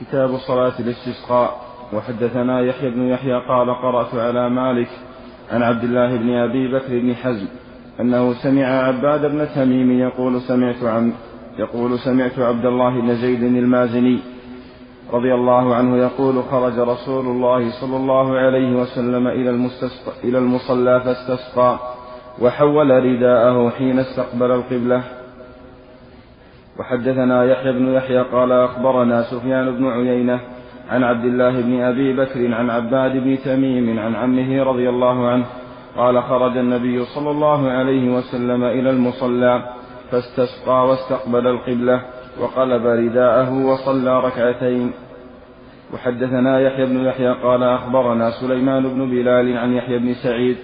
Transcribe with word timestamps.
كتاب 0.00 0.36
صلاة 0.36 0.72
الاستسقاء. 0.80 1.70
وحدثنا 1.92 2.60
يحيى 2.60 2.90
بن 2.90 3.02
يحيى 3.08 3.34
قال 3.48 3.74
قرأت 3.74 4.14
على 4.14 4.50
مالك 4.50 4.88
عن 5.50 5.62
عبد 5.62 5.84
الله 5.84 6.16
بن 6.16 6.30
أبي 6.36 6.72
بكر 6.72 6.98
بن 6.98 7.14
حزم 7.14 7.46
أنه 8.00 8.32
سمع 8.32 8.64
عباد 8.64 9.26
بن 9.26 9.48
تميم 9.54 10.00
يقول 10.00 10.40
سمعت 10.40 10.82
عن 10.82 11.12
يقول 11.58 11.98
سمعت 11.98 12.38
عبد 12.38 12.66
الله 12.66 13.00
بن 13.00 13.14
زيد 13.14 13.42
المازني 13.42 14.18
رضي 15.12 15.34
الله 15.34 15.74
عنه 15.74 15.96
يقول 15.96 16.42
خرج 16.42 16.78
رسول 16.78 17.26
الله 17.26 17.70
صلى 17.80 17.96
الله 17.96 18.38
عليه 18.38 18.76
وسلم 18.76 19.26
إلى, 19.26 19.50
المستسق... 19.50 20.12
إلى 20.24 20.38
المصلى 20.38 21.00
فاستسقى 21.00 21.78
وحول 22.42 22.90
رداءه 22.90 23.70
حين 23.70 23.98
استقبل 23.98 24.50
القبلة. 24.50 25.02
وحدثنا 26.80 27.44
يحيى 27.44 27.72
بن 27.72 27.94
يحيى 27.94 28.18
قال 28.18 28.52
أخبرنا 28.52 29.22
سفيان 29.22 29.70
بن 29.70 29.86
عيينة 29.86 30.40
عن 30.90 31.04
عبد 31.04 31.24
الله 31.24 31.60
بن 31.60 31.80
أبي 31.80 32.12
بكر 32.16 32.54
عن 32.54 32.70
عباد 32.70 33.12
بن 33.12 33.38
تميم 33.44 33.98
عن 33.98 34.14
عمه 34.14 34.62
رضي 34.62 34.88
الله 34.88 35.28
عنه 35.28 35.44
قال 35.96 36.22
خرج 36.22 36.56
النبي 36.56 37.04
صلى 37.04 37.30
الله 37.30 37.70
عليه 37.70 38.16
وسلم 38.16 38.64
إلى 38.64 38.90
المصلى 38.90 39.62
فاستسقى 40.10 40.88
واستقبل 40.88 41.46
القبلة 41.46 42.02
وقلب 42.40 42.86
رداءه 42.86 43.66
وصلى 43.66 44.20
ركعتين. 44.20 44.92
وحدثنا 45.94 46.60
يحيى 46.60 46.86
بن 46.86 47.04
يحيى 47.04 47.32
قال 47.32 47.62
أخبرنا 47.62 48.30
سليمان 48.30 48.82
بن 48.82 49.10
بلال 49.10 49.58
عن 49.58 49.72
يحيى 49.72 49.98
بن 49.98 50.14
سعيد 50.14 50.56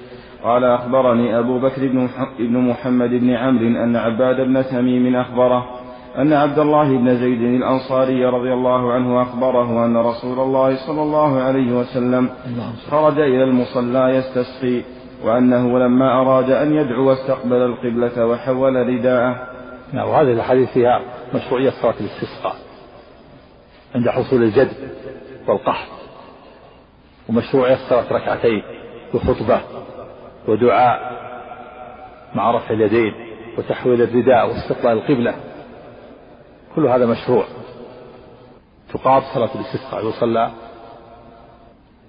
قال 0.45 0.65
أخبرني 0.65 1.39
أبو 1.39 1.59
بكر 1.59 2.09
بن 2.39 2.59
محمد 2.59 3.11
بن 3.11 3.31
عمرو 3.31 3.67
أن 3.67 3.97
عباد 3.97 4.41
بن 4.41 4.65
تميم 4.65 5.17
أخبره 5.17 5.86
أن 6.19 6.33
عبد 6.33 6.59
الله 6.59 6.89
بن 6.99 7.17
زيد 7.17 7.43
الأنصاري 7.43 8.25
رضي 8.25 8.53
الله 8.53 8.93
عنه 8.93 9.23
أخبره 9.23 9.85
أن 9.85 9.97
رسول 9.97 10.39
الله 10.39 10.87
صلى 10.87 11.03
الله 11.03 11.43
عليه 11.43 11.73
وسلم 11.73 12.31
خرج 12.91 13.19
إلى 13.19 13.45
المصلى 13.45 14.09
يستسقي 14.09 14.83
وأنه 15.25 15.79
لما 15.79 16.21
أراد 16.21 16.51
أن 16.51 16.75
يدعو 16.75 17.13
استقبل 17.13 17.57
القبلة 17.57 18.27
وحول 18.27 18.75
رداءه. 18.75 19.49
نعم 19.93 20.09
وهذه 20.09 20.33
الحديث 20.33 20.73
فيها 20.73 21.01
مشروعية 21.35 21.71
صلاة 21.71 21.95
الاستسقاء 22.01 22.57
عند 23.95 24.09
حصول 24.09 24.43
الجد 24.43 24.73
والقحط 25.49 25.89
ومشروعية 27.29 27.77
صلاة 27.89 28.13
ركعتين 28.13 28.63
وخطبة 29.15 29.61
ودعاء 30.49 31.17
مع 32.35 32.51
رفع 32.51 32.75
اليدين 32.75 33.13
وتحويل 33.59 34.03
الرداء 34.03 34.49
واستقبال 34.49 34.93
القبلة. 34.93 35.35
كل 36.77 36.87
هذا 36.87 37.07
مشروع. 37.07 37.45
تقام 38.93 39.23
صلاة 39.35 39.51
الاستسقاء 39.55 40.09
يصلى 40.09 40.51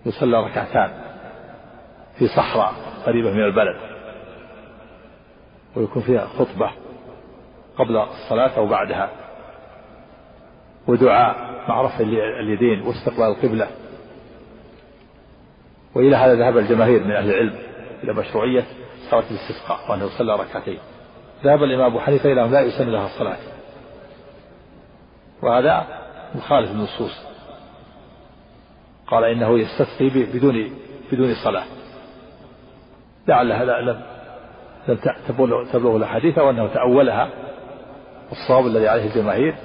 يصلى 0.06 0.44
ركعتان 0.44 0.92
في 2.20 2.28
صحراء 2.28 2.74
قريبة 3.06 3.32
من 3.32 3.44
البلد. 3.44 3.78
ويكون 5.76 6.02
فيها 6.02 6.26
خطبة 6.26 6.72
قبل 7.78 7.98
الصلاة 7.98 8.58
أو 8.58 8.68
بعدها. 8.68 9.10
ودعاء 10.88 11.36
مع 11.70 11.82
رفع 11.82 12.00
اليدين 12.40 12.82
واستقبال 12.82 13.24
القبلة. 13.26 13.68
وإلى 15.96 16.16
هذا 16.16 16.36
ذهب 16.36 16.58
الجماهير 16.58 17.04
من 17.04 17.12
أهل 17.12 17.30
العلم 17.30 17.56
إلى 18.04 18.14
مشروعية 18.14 18.64
صلاة 19.10 19.24
الاستسقاء 19.32 19.92
وأنه 19.92 20.10
صلى 20.18 20.36
ركعتين. 20.36 20.80
ذهب 21.44 21.64
الإمام 21.64 21.86
أبو 21.86 22.00
حنيفة 22.00 22.32
إلى 22.32 22.42
أنه 22.42 22.52
لا 22.52 22.62
يسن 22.62 22.90
لها 22.90 23.06
الصلاة. 23.06 23.57
وهذا 25.48 25.88
مخالف 26.36 26.72
النصوص 26.72 27.28
قال 29.08 29.24
إنه 29.24 29.60
يستسقي 29.60 30.10
بدون 30.10 30.70
بدون 31.12 31.34
صلاة. 31.44 31.66
لعلها 33.28 33.66
لا 33.66 33.82
لم 33.82 34.02
لم 34.88 34.98
تبلغ 35.74 35.96
الأحاديث 35.96 36.38
أو 36.38 36.50
أنه 36.50 36.68
تأولها. 36.68 37.30
الصواب 38.32 38.66
الذي 38.66 38.88
عليه 38.88 39.06
الجماهير 39.06 39.56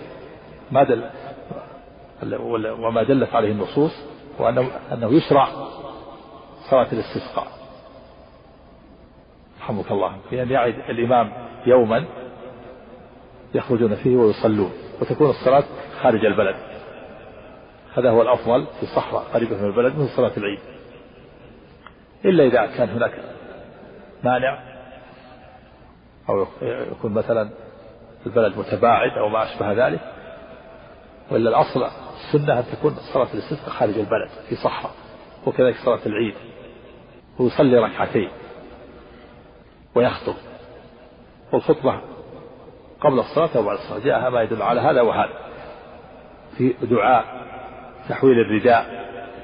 ما 0.70 0.84
دل 0.84 1.04
وما 2.78 3.02
دلت 3.02 3.34
عليه 3.34 3.52
النصوص 3.52 3.92
وأنه 4.38 4.70
أنه 4.92 5.12
يشرع 5.12 5.48
صلاة 6.70 6.92
الاستسقاء. 6.92 7.46
رحمك 9.60 9.90
الله. 9.90 10.16
في 10.30 10.42
أن 10.42 10.50
يعد 10.50 10.74
الإمام 10.88 11.32
يوما 11.66 12.04
يخرجون 13.54 13.94
فيه 13.94 14.16
ويصلون. 14.16 14.72
وتكون 15.02 15.30
الصلاة 15.30 15.64
خارج 16.02 16.24
البلد. 16.24 16.56
هذا 17.94 18.10
هو 18.10 18.22
الأفضل 18.22 18.66
في 18.66 18.82
الصحراء 18.82 19.22
قريبة 19.22 19.56
من 19.56 19.64
البلد 19.64 19.98
من 19.98 20.06
صلاة 20.06 20.32
العيد. 20.36 20.58
إلا 22.24 22.44
إذا 22.44 22.76
كان 22.76 22.88
هناك 22.88 23.12
مانع 24.24 24.58
أو 26.28 26.46
يكون 26.62 27.12
مثلا 27.12 27.50
البلد 28.26 28.58
متباعد 28.58 29.10
أو 29.18 29.28
ما 29.28 29.42
أشبه 29.42 29.86
ذلك 29.86 30.00
وإلا 31.30 31.50
الأصل 31.50 31.90
السنة 32.14 32.58
أن 32.58 32.64
تكون 32.72 32.94
صلاة 32.94 33.28
الاستسقاء 33.34 33.70
خارج 33.70 33.98
البلد 33.98 34.30
في 34.48 34.54
صحراء 34.54 34.92
وكذلك 35.46 35.76
صلاة 35.84 36.00
العيد. 36.06 36.34
ويصلي 37.38 37.78
ركعتين 37.78 38.30
ويخطب. 39.94 40.34
والخطبة 41.52 42.00
قبل 43.04 43.18
الصلاة 43.18 43.50
أو 43.56 43.62
بعد 43.62 43.76
الصلاة. 43.76 43.98
جاء 43.98 44.30
ما 44.30 44.42
يدل 44.42 44.62
على 44.62 44.80
هذا 44.80 45.00
وهذا. 45.00 45.32
في 46.56 46.74
دعاء 46.82 47.24
تحويل 48.08 48.40
الرداء 48.40 48.86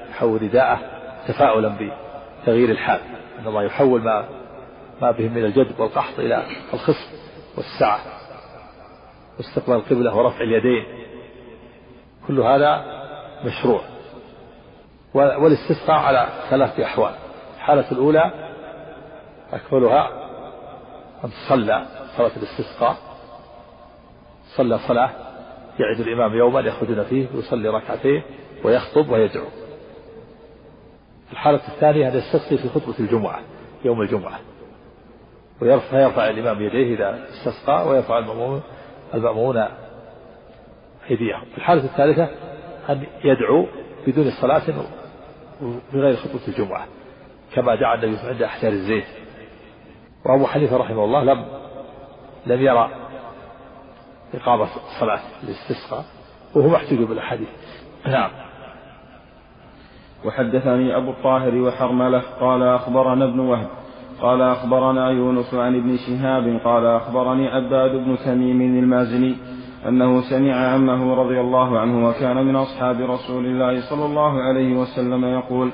يحول 0.09 0.41
رداءه 0.41 0.79
تفاؤلا 1.27 1.75
بتغيير 2.43 2.69
الحال. 2.69 2.99
أن 3.39 3.47
الله 3.47 3.63
يحول 3.63 4.01
ما 4.01 4.25
ما 5.01 5.11
بهم 5.11 5.33
من 5.33 5.45
الجد 5.45 5.79
والقحط 5.79 6.19
إلى 6.19 6.43
الخصب 6.73 7.11
والسعة 7.57 7.99
واستقبال 9.37 9.75
القبلة 9.75 10.15
ورفع 10.15 10.41
اليدين. 10.41 10.85
كل 12.27 12.39
هذا 12.39 12.85
مشروع. 13.45 13.81
والاستسقاء 15.13 15.97
على 15.97 16.27
ثلاثة 16.49 16.85
أحوال. 16.85 17.13
الحالة 17.55 17.91
الأولى 17.91 18.31
أكملها 19.53 20.09
أن 21.25 21.29
تصلى 21.29 21.85
صلاة 22.17 22.31
الاستسقاء. 22.37 23.08
صلى 24.55 24.79
صلاة 24.87 25.09
يعد 25.79 25.99
الإمام 25.99 26.33
يوما 26.33 26.59
يخرجون 26.59 27.03
فيه 27.03 27.27
ويصلي 27.35 27.69
ركعتين 27.69 28.21
ويخطب 28.63 29.09
ويدعو. 29.09 29.45
الحالة 31.31 31.67
الثانية 31.67 32.09
أن 32.09 32.17
يستسقي 32.17 32.57
في 32.57 32.69
خطبة 32.69 32.99
الجمعة 32.99 33.39
يوم 33.85 34.01
الجمعة. 34.01 34.39
ويرفع 35.61 35.99
يرفع 35.99 36.29
الإمام 36.29 36.61
يديه 36.61 36.95
إذا 36.95 37.19
استسقى 37.29 37.87
ويرفع 37.87 38.17
المأمون 38.17 38.61
المأمون 39.13 39.67
أيديهم. 41.09 41.43
الحالة 41.57 41.83
الثالثة 41.83 42.29
أن 42.89 43.03
يدعو 43.23 43.67
بدون 44.07 44.31
صلاة 44.41 44.63
بغير 45.93 46.15
خطبة 46.15 46.47
الجمعة 46.47 46.85
كما 47.53 47.75
دعا 47.75 47.95
النبي 47.95 48.17
عند 48.17 48.41
أحجار 48.41 48.71
الزيت. 48.71 49.05
وأبو 50.25 50.45
حنيفة 50.45 50.77
رحمه 50.77 51.05
الله 51.05 51.23
لم 51.23 51.45
لم 52.45 52.61
يرى 52.61 53.08
إقامة 54.33 54.67
صلاة 54.99 55.19
الاستسقاء 55.43 56.05
وهو 56.55 56.69
محتاج 56.69 56.97
بالأحاديث. 56.97 57.47
نعم. 58.07 58.29
وحدثني 60.25 60.97
أبو 60.97 61.11
الطاهر 61.11 61.55
وحرملة 61.55 62.23
قال 62.39 62.63
أخبرنا 62.63 63.25
ابن 63.25 63.39
وهب 63.39 63.67
قال 64.21 64.41
أخبرنا 64.41 65.09
يونس 65.09 65.53
عن 65.53 65.75
ابن 65.75 65.97
شهاب 65.97 66.59
قال 66.63 66.85
أخبرني 66.85 67.47
عباد 67.47 67.91
بن 67.91 68.17
تميم 68.25 68.61
المازني 68.61 69.35
أنه 69.87 70.21
سمع 70.21 70.55
عمه 70.73 71.15
رضي 71.15 71.39
الله 71.39 71.79
عنه 71.79 72.09
وكان 72.09 72.45
من 72.45 72.55
أصحاب 72.55 73.01
رسول 73.01 73.45
الله 73.45 73.81
صلى 73.81 74.05
الله 74.05 74.41
عليه 74.41 74.75
وسلم 74.75 75.25
يقول 75.25 75.71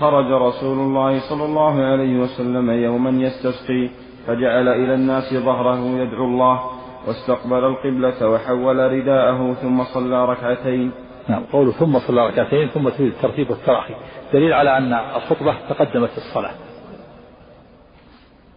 خرج 0.00 0.32
رسول 0.32 0.78
الله 0.78 1.20
صلى 1.20 1.44
الله 1.44 1.84
عليه 1.84 2.20
وسلم 2.20 2.70
يوما 2.70 3.10
يستسقي 3.10 3.90
فجعل 4.26 4.68
إلى 4.68 4.94
الناس 4.94 5.34
ظهره 5.34 5.78
يدعو 5.78 6.24
الله 6.24 6.60
واستقبل 7.08 7.64
القبلة 7.64 8.28
وحول 8.28 8.78
رداءه 8.92 9.54
ثم 9.62 9.84
صلى 9.84 10.24
ركعتين. 10.24 10.92
نعم 11.28 11.44
قوله 11.52 11.72
ثم 11.72 11.98
صلى 11.98 12.26
ركعتين 12.26 12.68
ثم 12.68 12.88
تريد 12.88 13.12
الترتيب 13.12 13.50
والتراخي 13.50 13.94
دليل 14.32 14.52
على 14.52 14.78
أن 14.78 14.92
الخطبة 14.92 15.56
تقدمت 15.68 16.10
الصلاة 16.16 16.54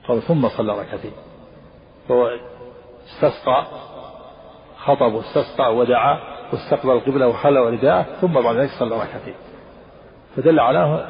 قال 0.07 0.21
ثم 0.21 0.48
صلى 0.50 0.71
ركعتين. 0.74 1.12
فهو 2.09 2.30
استسقى 3.06 3.65
خطب 4.77 5.13
واستسقى 5.13 5.75
ودعا 5.75 6.19
واستقبل 6.54 6.92
القبلة 6.92 7.27
وحل 7.27 7.56
رداءه 7.56 8.04
ثم 8.21 8.33
بعد 8.33 8.56
ذلك 8.56 8.69
صلى 8.80 8.95
ركعتين. 8.95 9.36
فدل 10.36 10.59
على 10.59 11.09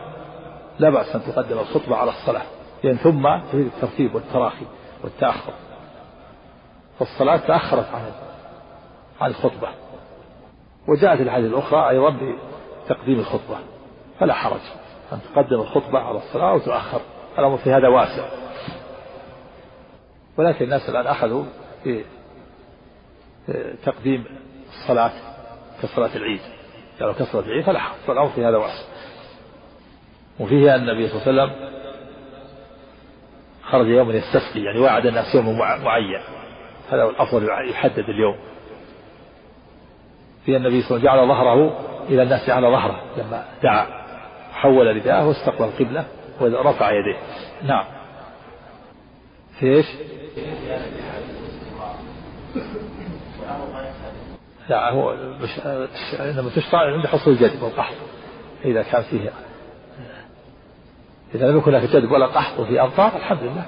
لا 0.80 0.90
بأس 0.90 1.16
أن 1.16 1.22
تقدم 1.22 1.60
الخطبة 1.60 1.96
على 1.96 2.10
الصلاة. 2.10 2.46
لأن 2.84 2.96
ثم 2.96 3.24
تريد 3.52 3.66
الترتيب 3.66 4.16
والتراخي 4.16 4.66
والتأخر. 5.04 5.54
فالصلاة 7.02 7.38
تأخرت 7.38 7.86
عن 7.94 8.12
عن 9.22 9.30
الخطبة. 9.30 9.70
وجاءت 10.88 11.22
الحديث 11.22 11.52
الأخرى 11.52 11.90
أيضا 11.90 12.18
بتقديم 12.86 13.20
الخطبة. 13.20 13.58
فلا 14.20 14.34
حرج. 14.34 14.62
أن 15.14 15.20
تقدم 15.34 15.62
الخطبة 15.62 16.00
على 16.00 16.18
الصلاة 16.18 16.54
وتؤخر. 16.54 17.02
الأمر 17.40 17.58
في 17.58 17.72
هذا 17.74 17.88
واسع. 17.88 18.30
ولكن 20.38 20.66
الناس 20.66 20.90
الآن 20.90 21.08
أخذوا 21.08 21.44
في 21.84 22.04
تقديم 23.86 24.26
الصلاة 24.70 25.12
كصلاة 25.82 26.16
العيد. 26.16 26.42
قالوا 27.00 27.14
كصلاة 27.14 27.44
العيد 27.44 27.66
فلا 27.66 27.80
حرج. 27.80 27.98
فالأمر 28.08 28.30
في 28.30 28.46
هذا 28.46 28.58
واسع. 28.58 28.84
وفيه 30.40 30.76
أن 30.76 30.90
النبي 30.90 31.08
صلى 31.08 31.32
الله 31.32 31.42
عليه 31.42 31.54
وسلم 31.54 31.72
خرج 33.64 33.88
يوما 33.88 34.14
يستسقي 34.14 34.64
يعني 34.64 34.80
وعد 34.80 35.06
الناس 35.06 35.36
يوم 35.36 35.58
معين. 35.58 36.22
هذا 36.92 37.04
هو 37.04 37.10
الأفضل 37.10 37.50
يحدد 37.70 38.10
اليوم. 38.10 38.36
في 40.46 40.58
النبي 40.58 40.82
صلى 40.82 40.98
الله 40.98 41.10
عليه 41.10 41.22
وسلم 41.22 41.28
جعل 41.28 41.28
ظهره 41.28 41.80
إلى 42.10 42.24
الناس 42.24 42.50
على 42.50 42.68
ظهره 42.68 43.04
لما 43.18 43.46
دعا 43.64 43.88
حول 44.54 44.96
رداءه 44.96 45.28
واستقبل 45.28 45.66
القبلة 45.66 46.06
ورفع 46.42 46.92
يديه. 46.92 47.18
نعم. 47.64 47.86
في 49.60 49.66
إيش؟ 49.66 49.86
لا 54.70 54.90
هو 54.90 55.16
مش 55.42 55.60
إنما 56.20 56.50
تشرع 56.56 56.80
عند 56.80 57.08
حصول 57.08 57.34
الجدب 57.34 57.64
والقحط 57.64 57.96
إذا 58.66 58.84
كان 58.84 59.04
فيه. 59.04 59.32
إذا 61.36 61.48
لم 61.52 61.58
يكن 61.58 61.76
هناك 61.76 61.90
جدب 61.90 62.12
ولا 62.12 62.26
قحط 62.26 62.60
وفي 62.60 62.82
أمطار 62.82 63.16
الحمد 63.16 63.44
لله. 63.44 63.66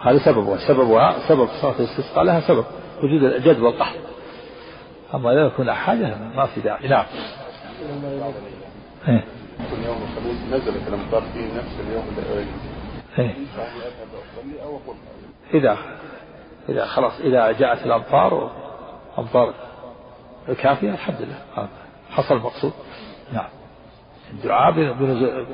هذا 0.00 0.18
سببها 0.18 0.56
سببها 0.68 1.28
سبب 1.28 1.48
صلاة 1.62 1.74
الاستسقاء 1.78 2.24
لها 2.24 2.40
سبب 2.40 2.64
وجود 3.02 3.24
الجدب 3.24 3.62
والقحط. 3.62 3.96
أما 5.14 5.32
إذا 5.32 5.46
يكون 5.46 5.72
حاجة 5.72 6.16
ما 6.36 6.46
في 6.46 6.60
داعي. 6.60 6.88
نعم. 6.88 7.04
إيه. 9.08 9.24
يوم 9.86 9.96
الخميس 10.02 10.52
نزلت 10.52 10.88
الامطار 10.88 11.22
في 11.22 11.38
نفس 11.38 11.80
اليوم 11.80 12.04
إيه. 13.18 13.34
إذا 15.54 15.78
إذا 16.68 16.84
خلاص 16.84 17.20
إذا 17.20 17.52
جاءت 17.52 17.86
الأمطار 17.86 18.50
أمطار 19.18 19.54
كافية 20.58 20.90
الحمد 20.90 21.16
لله. 21.20 21.68
حصل 22.10 22.36
المقصود. 22.36 22.72
نعم. 23.32 23.48
الدعاء 24.32 24.72
بنزول 24.72 25.46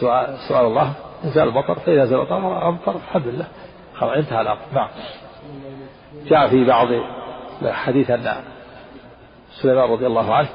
سؤال, 0.00 0.38
سؤال 0.48 0.66
الله 0.66 0.92
نزال 1.24 1.48
المطر 1.48 1.74
فإذا 1.74 2.04
نزل 2.04 2.14
المطر 2.14 2.68
أمطر 2.68 2.96
الحمد 2.96 3.26
لله. 3.26 3.46
خلاص 3.98 4.16
انتهى 4.16 4.40
الأمر. 4.40 4.58
نعم. 4.72 4.88
جاء 6.26 6.48
في 6.48 6.64
بعض 6.64 6.88
الحديث 7.62 8.10
أن 8.10 8.34
سليمان 9.62 9.90
رضي 9.90 10.06
الله 10.06 10.34
عنه 10.34 10.48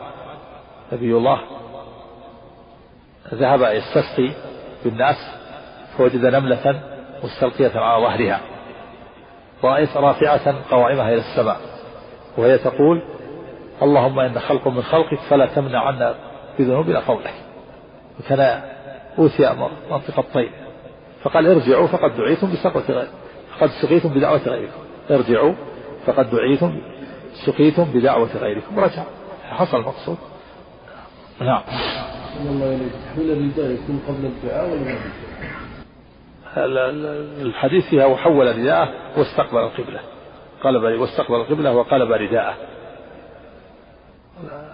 نبي 0.94 1.18
الله 1.18 1.42
ذهب 3.34 3.62
يستسقي 3.62 4.32
بالناس 4.86 5.16
فوجد 5.98 6.26
نملة 6.26 6.82
مستلقية 7.24 7.80
على 7.80 8.04
ظهرها 8.04 8.42
رافعة 9.96 10.56
قوائمها 10.72 11.10
إلى 11.10 11.20
السماء 11.20 11.58
وهي 12.38 12.58
تقول 12.58 13.02
اللهم 13.82 14.20
إن 14.20 14.40
خلق 14.40 14.68
من 14.68 14.84
خلقك 14.84 15.20
فلا 15.30 15.46
تمنع 15.46 15.88
عنا 15.88 16.16
بذنوبنا 16.60 17.00
فضلك 17.00 17.34
وكان 18.20 18.62
أوتي 19.20 19.56
منطقة 19.92 20.20
الطير 20.20 20.52
فقال 21.24 21.48
ارجعوا 21.48 21.88
فقد 21.88 22.18
دعيتم 22.18 22.52
بسقوة 22.54 22.84
غير 22.90 23.08
فقد 23.62 23.70
سقيتم 23.82 24.10
بدعوة 24.10 24.38
غيركم. 24.38 24.80
ارجعوا 25.12 25.54
فقد 26.06 26.30
دعيتم 26.30 26.82
سقيتم 27.46 27.84
بدعوة 27.84 28.38
غيركم. 28.38 28.80
رجع. 28.80 29.04
حصل 29.50 29.78
المقصود. 29.78 30.18
نعم. 31.42 31.62
الله 32.50 32.76
إليك 32.76 32.92
تحويل 33.06 33.32
الرداء 33.32 33.72
يكون 33.72 34.02
قبل 34.08 34.26
الدعاء 34.26 34.70
ولا 34.70 34.98
الحديث 37.42 37.90
فيها 37.90 38.06
وحول 38.06 38.58
رداءه 38.58 38.90
واستقبل 39.18 39.60
القبلة. 39.60 40.00
قلب 40.64 41.00
واستقبل 41.00 41.36
القبلة 41.36 41.72
وقلب 41.72 42.12
رداءه. 42.12 42.56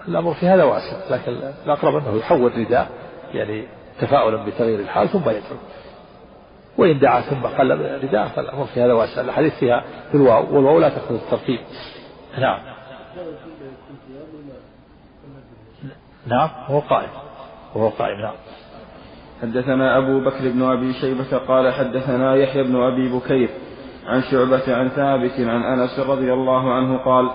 الأمر 0.07 0.33
في 0.33 0.48
هذا 0.48 0.63
واسع 0.63 1.16
لكن 1.16 1.31
الأقرب 1.66 1.95
أنه 1.95 2.18
يحول 2.18 2.57
رداء 2.57 2.90
يعني 3.33 3.68
تفاؤلا 4.00 4.45
بتغيير 4.45 4.80
الحال 4.80 5.10
ثم 5.10 5.30
يدعو 5.30 5.57
وإن 6.77 7.00
دعا 7.00 7.21
ثم 7.21 7.41
قلب 7.41 7.81
رداءه 8.03 8.27
فالأمر 8.27 8.65
في 8.65 8.81
هذا 8.81 8.94
واسع 8.94 9.21
الحديث 9.21 9.53
فيها 9.59 9.83
في 10.12 10.15
الواو 10.18 10.56
والواو 10.56 10.79
لا 10.79 10.89
تأخذ 10.89 11.15
الترتيب. 11.15 11.59
نعم. 12.39 12.59
نعم 16.27 16.50
هو 16.68 16.79
قائم 16.79 17.09
وهو 17.75 17.89
قائم 17.89 18.21
نعم. 18.21 18.33
حدثنا 19.41 19.97
أبو 19.97 20.19
بكر 20.19 20.50
بن 20.50 20.62
أبي 20.62 20.94
شيبة 20.94 21.38
قال 21.38 21.74
حدثنا 21.74 22.35
يحيى 22.35 22.63
بن 22.63 22.75
أبي 22.75 23.09
بكير 23.09 23.50
عن 24.07 24.21
شعبة 24.21 24.75
عن 24.75 24.88
ثابت 24.88 25.39
عن 25.39 25.63
أنس 25.63 26.00
رضي 26.00 26.33
الله 26.33 26.73
عنه 26.73 26.97
قال 26.97 27.31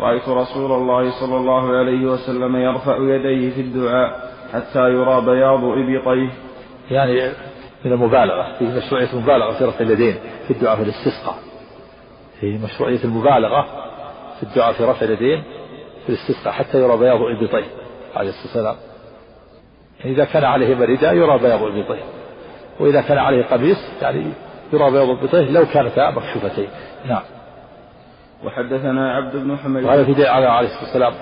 رأيت 0.00 0.28
رسول 0.28 0.72
الله 0.72 1.10
صلى 1.10 1.36
الله 1.36 1.76
عليه 1.76 2.06
وسلم 2.06 2.56
يرفع 2.56 2.96
يديه 2.96 3.50
في 3.50 3.60
الدعاء 3.60 4.30
حتى 4.52 4.88
يرى 4.88 5.20
بياض 5.20 5.64
إبطيه. 5.64 6.30
يعني 6.90 7.32
من 7.84 7.92
المبالغة 7.92 8.52
في 8.58 8.64
مشروعية 8.64 9.12
المبالغة 9.12 9.52
في 9.58 9.64
رفع 9.64 9.80
اليدين 9.80 10.14
في 10.46 10.50
الدعاء 10.50 10.76
في 10.76 10.82
الاستسقاء. 10.82 11.38
في 12.40 12.58
مشروعية 12.58 13.04
المبالغة 13.04 13.62
في 14.36 14.42
الدعاء 14.42 14.72
في 14.72 14.84
رفع 14.84 15.06
اليدين 15.06 15.42
في 16.06 16.08
الاستسقاء 16.08 16.52
حتى 16.52 16.78
يرى 16.78 16.96
بياض 16.96 17.20
إبطيه 17.20 17.64
عليه 18.16 18.28
الصلاة 18.28 18.44
والسلام. 18.44 18.76
إذا 20.04 20.24
كان 20.24 20.44
عليه 20.44 20.74
مريدة 20.74 21.12
يرى 21.12 21.38
بياض 21.38 21.62
إبطيه 21.62 22.04
وإذا 22.80 23.00
كان 23.00 23.18
عليه 23.18 23.44
قميص 23.44 23.78
يعني 24.02 24.24
يرى 24.72 24.90
بياض 24.90 25.08
إبطيه 25.08 25.50
لو 25.50 25.66
كانتا 25.66 26.10
مكشوفتين. 26.10 26.68
نعم. 27.06 27.22
وحدثنا 28.44 29.12
عبد 29.12 29.36
بن 29.36 29.56
حميد. 29.56 29.84
وهذا 29.84 30.04
في 30.04 30.26
على 30.26 30.46
عليه 30.46 30.68
الصلاة 30.68 30.84
والسلام. 30.84 31.14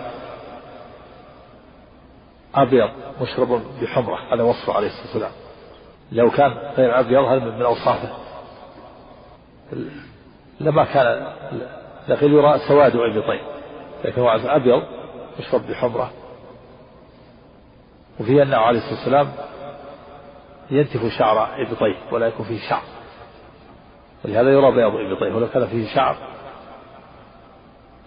أبيض 2.54 2.90
مشرب 3.22 3.62
بحمرة 3.82 4.18
هذا 4.34 4.42
وصفه 4.42 4.72
عليه 4.72 4.86
الصلاة 4.86 5.06
والسلام. 5.06 5.41
لو 6.12 6.30
كان 6.30 6.50
غير 6.76 7.00
أبيض 7.00 7.24
هذا 7.24 7.44
من 7.44 7.62
أوصافه. 7.62 8.08
لما 10.60 10.84
كان 10.84 11.32
لكن 12.08 12.32
يرى 12.32 12.58
سواد 12.68 12.96
إبطيه 12.96 13.40
لكن 14.04 14.22
هو 14.22 14.28
أبيض 14.28 14.82
مشرب 15.38 15.66
بحمرة. 15.66 16.10
وفي 18.20 18.42
أنه 18.42 18.56
عليه 18.56 18.78
الصلاة 18.78 18.94
والسلام 18.94 19.32
ينتف 20.70 21.18
شعر 21.18 21.48
إبطيه 21.62 21.96
ولا 22.12 22.26
يكون 22.26 22.46
فيه 22.46 22.68
شعر. 22.68 22.82
ولهذا 24.24 24.50
يرى 24.50 24.72
بياض 24.72 24.92
إبطيه 24.94 25.34
ولو 25.34 25.48
كان 25.48 25.66
فيه 25.66 25.94
شعر. 25.94 26.16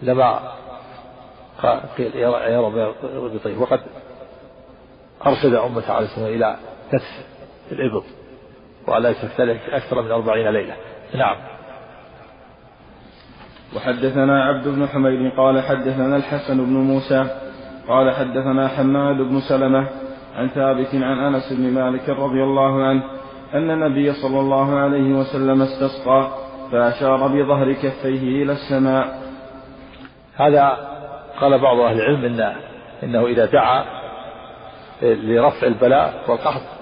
لما 0.01 0.51
قيل 1.97 2.15
يرى, 2.15 2.71
بياض 2.71 2.93
إبطيه 3.03 3.57
وقد 3.57 3.81
أرشد 5.25 5.53
أمة 5.53 5.91
عليه 5.91 6.05
الصلاة 6.05 6.25
والسلام 6.25 6.33
إلى 6.33 6.57
كسف 6.91 7.34
الإبط 7.71 8.03
وألا 8.87 9.09
يترك 9.09 9.61
أكثر 9.71 10.01
من 10.01 10.11
أربعين 10.11 10.47
ليلة. 10.47 10.75
نعم. 11.15 11.35
وحدثنا 13.75 14.43
عبد 14.43 14.67
بن 14.67 14.87
حميد 14.87 15.31
قال 15.37 15.61
حدثنا 15.61 16.15
الحسن 16.15 16.57
بن 16.57 16.73
موسى 16.73 17.25
قال 17.87 18.11
حدثنا 18.11 18.67
حماد 18.67 19.15
بن 19.15 19.39
سلمة 19.39 19.87
عن 20.35 20.47
ثابت 20.47 20.95
عن 20.95 21.19
أنس 21.19 21.53
بن 21.53 21.73
مالك 21.73 22.09
رضي 22.09 22.43
الله 22.43 22.83
عنه 22.83 23.03
أن 23.53 23.71
النبي 23.71 24.13
صلى 24.13 24.39
الله 24.39 24.79
عليه 24.79 25.13
وسلم 25.13 25.61
استسقى 25.61 26.29
فأشار 26.71 27.27
بظهر 27.27 27.73
كفيه 27.73 28.43
إلى 28.43 28.51
السماء. 28.51 29.21
هذا 30.35 30.77
قال 31.39 31.59
بعض 31.59 31.79
أهل 31.79 32.01
العلم 32.01 32.25
إن 32.25 32.55
إنه 33.03 33.25
إذا 33.25 33.45
دعا 33.45 33.85
لرفع 35.01 35.67
البلاء 35.67 36.23
والقحط 36.27 36.74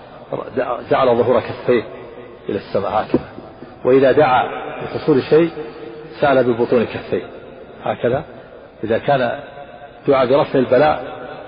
جعل 0.92 1.16
ظهور 1.18 1.40
كفيه 1.40 1.84
إلى 2.50 2.58
السماء 2.58 2.92
هكذا. 2.92 3.30
وإذا 3.86 4.12
دعا 4.12 4.44
لحصول 4.82 5.24
شيء 5.24 5.50
سأل 6.22 6.44
ببطون 6.44 6.84
كفيه. 6.86 7.24
هكذا. 7.84 8.24
إذا 8.84 8.98
كان 8.98 9.40
دعاء 10.08 10.26
برفع 10.26 10.60
البلاء 10.60 11.04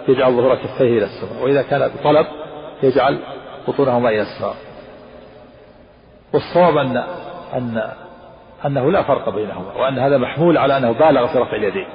يجعل 0.07 0.31
ظهور 0.33 0.55
كفيه 0.55 0.97
إلى 0.97 1.05
السماء. 1.05 1.43
وإذا 1.43 1.61
كان 1.61 1.91
بطلب 1.99 2.27
يجعل 2.83 3.19
بطونهما 3.67 4.09
إلى 4.09 4.21
السماء. 4.21 4.55
والصواب 6.33 6.77
أن 6.77 7.03
أن 7.53 7.91
أنه 8.65 8.91
لا 8.91 9.03
فرق 9.03 9.29
بينهما 9.29 9.73
وأن 9.73 9.99
هذا 9.99 10.17
محمول 10.17 10.57
على 10.57 10.77
أنه 10.77 10.91
بالغ 10.91 11.27
في 11.27 11.37
رفع 11.37 11.55
اليدين. 11.55 11.87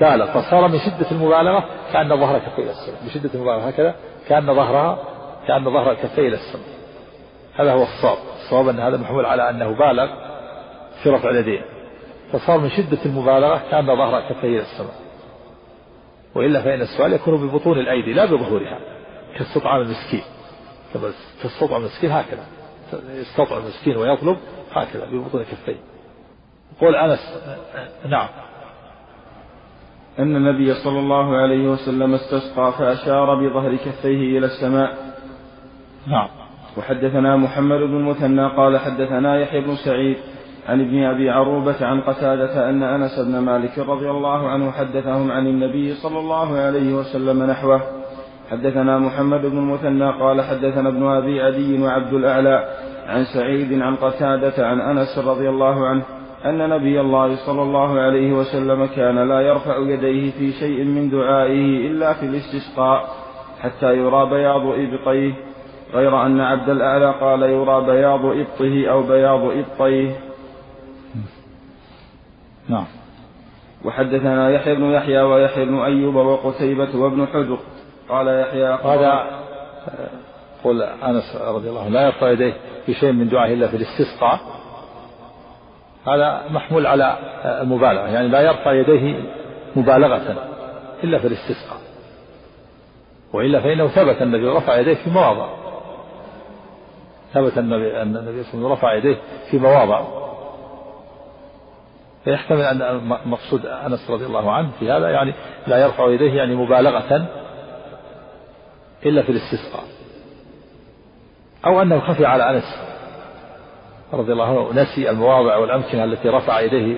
بالغ 0.00 0.26
فصار 0.26 0.68
من 0.68 0.78
شدة 0.78 1.10
المبالغة 1.10 1.64
كأن 1.92 2.08
ظهر 2.08 2.38
كفيه 2.38 2.62
إلى 2.62 2.70
السماء. 2.70 2.98
بشدة 3.06 3.30
المبالغة 3.34 3.68
هكذا. 3.68 3.94
كأن 4.28 4.54
ظهرها 4.54 4.98
كأن 5.50 5.64
ظهر 5.64 5.94
كفيه 5.94 6.28
إلى 6.28 6.36
السماء 6.36 6.66
هذا 7.54 7.72
هو 7.72 7.82
الصواب. 7.82 8.18
الصواب 8.44 8.68
أن 8.68 8.80
هذا 8.80 8.96
محمول 8.96 9.26
على 9.26 9.50
أنه 9.50 9.78
بالغ 9.78 10.08
في 11.02 11.10
رفع 11.10 11.30
اليدين. 11.30 11.62
فصار 12.32 12.58
من 12.58 12.70
شدة 12.70 12.98
المبالغة 13.06 13.62
كأن 13.70 13.86
ظهر 13.86 14.20
كفيه 14.20 14.48
إلى 14.48 14.60
السماء 14.60 14.94
وإلا 16.34 16.62
فإن 16.62 16.80
السؤال 16.80 17.12
يكون 17.12 17.48
ببطون 17.48 17.78
الأيدي 17.78 18.12
لا 18.12 18.24
بظهورها. 18.24 18.78
كاستطعام 19.38 19.80
المسكين. 19.80 20.22
كما 20.94 21.12
تستطعم 21.42 21.80
المسكين 21.80 22.10
هكذا. 22.10 22.46
يستطعم 23.14 23.62
المسكين 23.62 23.96
ويطلب 23.96 24.36
هكذا 24.72 25.04
ببطون 25.04 25.42
كفيه 25.42 25.76
قول 26.80 26.96
أنس 26.96 27.42
نعم. 28.08 28.28
أن 30.18 30.36
النبي 30.36 30.74
صلى 30.74 30.98
الله 30.98 31.36
عليه 31.36 31.68
وسلم 31.68 32.14
استسقى 32.14 32.72
فأشار 32.78 33.34
بظهر 33.34 33.76
كفيه 33.76 34.38
إلى 34.38 34.46
السماء. 34.46 35.09
نعم. 36.06 36.28
وحدثنا 36.78 37.36
محمد 37.36 37.78
بن 37.78 37.96
المثنى 37.96 38.46
قال 38.48 38.78
حدثنا 38.78 39.40
يحيى 39.40 39.60
بن 39.60 39.74
سعيد 39.74 40.16
عن 40.68 40.80
ابن 40.80 41.04
أبي 41.04 41.30
عروبة 41.30 41.86
عن 41.86 42.00
قتادة 42.00 42.70
أن 42.70 42.82
أنس 42.82 43.18
بن 43.18 43.38
مالك 43.38 43.78
رضي 43.78 44.10
الله 44.10 44.48
عنه 44.48 44.70
حدثهم 44.70 45.32
عن 45.32 45.46
النبي 45.46 45.94
صلى 45.94 46.18
الله 46.18 46.56
عليه 46.56 46.94
وسلم 46.94 47.42
نحوه. 47.42 47.80
حدثنا 48.50 48.98
محمد 48.98 49.46
بن 49.46 49.58
المثنى 49.58 50.10
قال 50.10 50.42
حدثنا 50.42 50.88
ابن 50.88 51.06
أبي 51.06 51.42
عدي 51.42 51.82
وعبد 51.82 52.12
الأعلى 52.12 52.64
عن 53.06 53.24
سعيد 53.24 53.82
عن 53.82 53.96
قتادة 53.96 54.66
عن 54.66 54.80
أنس 54.80 55.18
رضي 55.18 55.48
الله 55.48 55.86
عنه 55.86 56.02
أن 56.44 56.68
نبي 56.68 57.00
الله 57.00 57.36
صلى 57.36 57.62
الله 57.62 58.00
عليه 58.00 58.32
وسلم 58.32 58.86
كان 58.86 59.28
لا 59.28 59.40
يرفع 59.40 59.78
يديه 59.78 60.30
في 60.30 60.52
شيء 60.52 60.84
من 60.84 61.10
دعائه 61.10 61.86
إلا 61.86 62.12
في 62.12 62.26
الاستسقاء 62.26 63.08
حتى 63.60 63.96
يرى 63.96 64.30
بياض 64.30 64.66
إبطيه 64.66 65.49
غير 65.94 66.26
أن 66.26 66.40
عبد 66.40 66.68
الأعلى 66.68 67.14
قال 67.20 67.42
يرى 67.42 67.86
بياض 67.86 68.24
إبطه 68.24 68.90
أو 68.90 69.02
بياض 69.02 69.40
إبطيه. 69.40 70.16
نعم. 72.68 72.86
وحدثنا 73.84 74.50
يحيى 74.50 74.74
بن 74.74 74.90
يحيى 74.90 75.20
ويحيى 75.20 75.64
بن 75.64 75.78
أيوب 75.78 76.14
وقتيبة 76.14 76.96
وابن 76.96 77.26
حجر. 77.26 77.58
قال 78.08 78.28
يحيى 78.28 78.66
هذا 78.66 79.24
قول 80.64 80.82
أنس 80.82 81.36
رضي 81.36 81.68
الله 81.68 81.80
عنه 81.80 81.90
لا 81.90 82.06
يرفع 82.06 82.30
يديه 82.30 82.54
في 82.86 82.94
شيء 82.94 83.12
من 83.12 83.28
دعائه 83.28 83.54
إلا 83.54 83.68
في 83.68 83.76
الاستسقاء. 83.76 84.40
هذا 86.06 86.42
محمول 86.50 86.86
على 86.86 87.16
المبالغة 87.44 88.08
يعني 88.08 88.28
لا 88.28 88.40
يرفع 88.40 88.72
يديه 88.72 89.22
مبالغة 89.76 90.36
إلا 91.04 91.18
في 91.18 91.26
الاستسقاء. 91.26 91.80
وإلا 93.32 93.60
فإنه 93.60 93.88
ثبت 93.88 94.22
النبي 94.22 94.48
رفع 94.48 94.78
يديه 94.78 94.94
في 94.94 95.10
مواضع. 95.10 95.59
ثبت 97.34 97.58
أن 97.58 97.72
النبي 97.72 97.82
صلى 98.02 98.14
الله 98.14 98.26
عليه 98.26 98.40
وسلم 98.40 98.66
رفع 98.66 98.94
يديه 98.94 99.16
في 99.50 99.58
مواضع. 99.58 100.04
فيحتمل 102.24 102.60
أن 102.60 103.18
مقصود 103.24 103.66
أنس 103.66 104.10
رضي 104.10 104.26
الله 104.26 104.52
عنه 104.52 104.70
في 104.78 104.90
هذا 104.90 105.10
يعني 105.10 105.34
لا 105.66 105.82
يرفع 105.82 106.08
يديه 106.10 106.32
يعني 106.32 106.54
مبالغة 106.54 107.26
إلا 109.06 109.22
في 109.22 109.32
الاستسقاء. 109.32 109.84
أو 111.66 111.82
أنه 111.82 112.00
خفي 112.00 112.26
على 112.26 112.50
أنس 112.50 112.64
رضي 114.12 114.32
الله 114.32 114.44
عنه 114.44 114.82
نسي 114.82 115.10
المواضع 115.10 115.56
والأمكنة 115.56 116.04
التي 116.04 116.28
رفع 116.28 116.60
يديه 116.60 116.96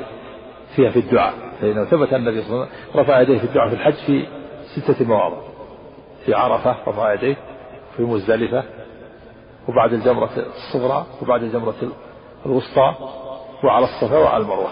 فيها 0.76 0.90
في 0.90 0.98
الدعاء. 0.98 1.34
فإنه 1.60 1.84
ثبت 1.84 2.12
أن 2.12 2.28
النبي 2.28 2.42
صلى 2.42 2.50
الله 2.54 2.66
عليه 2.66 2.72
وسلم 2.72 3.00
رفع 3.00 3.20
يديه 3.20 3.38
في 3.38 3.44
الدعاء 3.44 3.68
في 3.68 3.74
الحج 3.74 3.92
في 3.94 4.26
ستة 4.80 5.04
مواضع. 5.04 5.38
في 6.24 6.34
عرفة 6.34 6.76
رفع 6.88 7.12
يديه 7.12 7.36
في 7.96 8.02
مزدلفة 8.02 8.64
وبعد 9.68 9.92
الجمرة 9.92 10.30
الصغرى 10.36 11.06
وبعد 11.22 11.42
الجمرة 11.42 11.74
الوسطى 12.46 12.94
وعلى 13.64 13.84
الصفا 13.84 14.18
وعلى 14.18 14.42
المروة. 14.42 14.70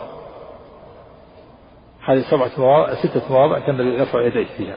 هذه 2.05 2.25
سبعة 2.31 2.51
مواضع 2.59 2.95
ستة 2.95 3.33
مواضع 3.33 3.59
كان 3.59 3.81
النبي 3.81 3.99
يرفع 3.99 4.23
يديه 4.23 4.47
فيها. 4.57 4.77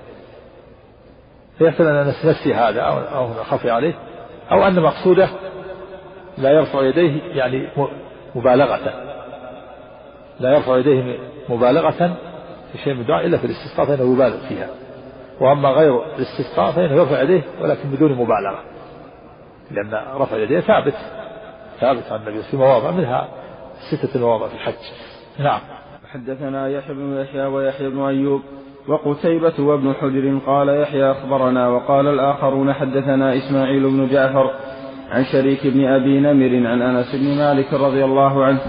فيحتمل 1.58 1.88
أن 1.88 2.14
نسي 2.26 2.54
هذا 2.54 2.82
أو 2.82 3.34
خفي 3.44 3.70
عليه 3.70 3.94
أو 4.52 4.68
أن 4.68 4.80
مقصوده 4.80 5.30
لا 6.38 6.52
يرفع 6.52 6.82
يديه 6.82 7.22
يعني 7.24 7.70
مبالغة. 8.36 8.80
لا 10.40 10.54
يرفع 10.56 10.78
يديه 10.78 11.20
مبالغة 11.50 12.18
في 12.72 12.78
شيء 12.84 12.94
من 12.94 13.02
الدعاء 13.02 13.26
إلا 13.26 13.38
في 13.38 13.46
الاستسقاء 13.46 13.86
فإنه 13.86 14.14
يبالغ 14.14 14.48
فيها. 14.48 14.70
وأما 15.42 15.70
غير 15.70 16.04
الاستسقاء 16.16 16.72
فإنه 16.72 16.96
يرفع 16.96 17.22
يديه 17.22 17.42
ولكن 17.62 17.90
بدون 17.90 18.12
مبالغة. 18.12 18.73
لأن 19.72 20.02
رفع 20.16 20.38
يديه 20.38 20.60
ثابت. 20.60 20.96
ثابت 21.80 22.12
عن 22.12 22.20
النبي 22.20 22.44
في 22.44 22.58
مواضع 22.58 22.92
منها 22.92 23.28
ستة 23.92 24.20
مواضع 24.20 24.48
في 24.48 24.54
الحج. 24.54 24.74
نعم. 25.40 25.60
حدثنا 26.14 26.68
يحيى 26.68 26.96
بن 26.96 27.18
يحيى 27.22 27.46
ويحيى 27.46 27.90
بن 27.90 28.02
أيوب 28.02 28.42
وقتيبة 28.88 29.54
وابن 29.60 29.94
حجر 29.94 30.40
قال 30.46 30.70
يحيى 30.70 31.12
أخبرنا 31.12 31.68
وقال 31.68 32.08
الآخرون 32.08 32.74
حدثنا 32.74 33.38
إسماعيل 33.38 33.84
بن 33.84 34.08
جعفر 34.08 34.52
عن 35.12 35.26
شريك 35.26 35.68
بن 35.68 35.86
أبي 35.86 36.20
نمر 36.20 36.68
عن 36.68 36.82
أنس 36.82 37.16
بن 37.16 37.38
مالك 37.38 37.74
رضي 37.74 38.06
الله 38.06 38.46
عنه 38.46 38.60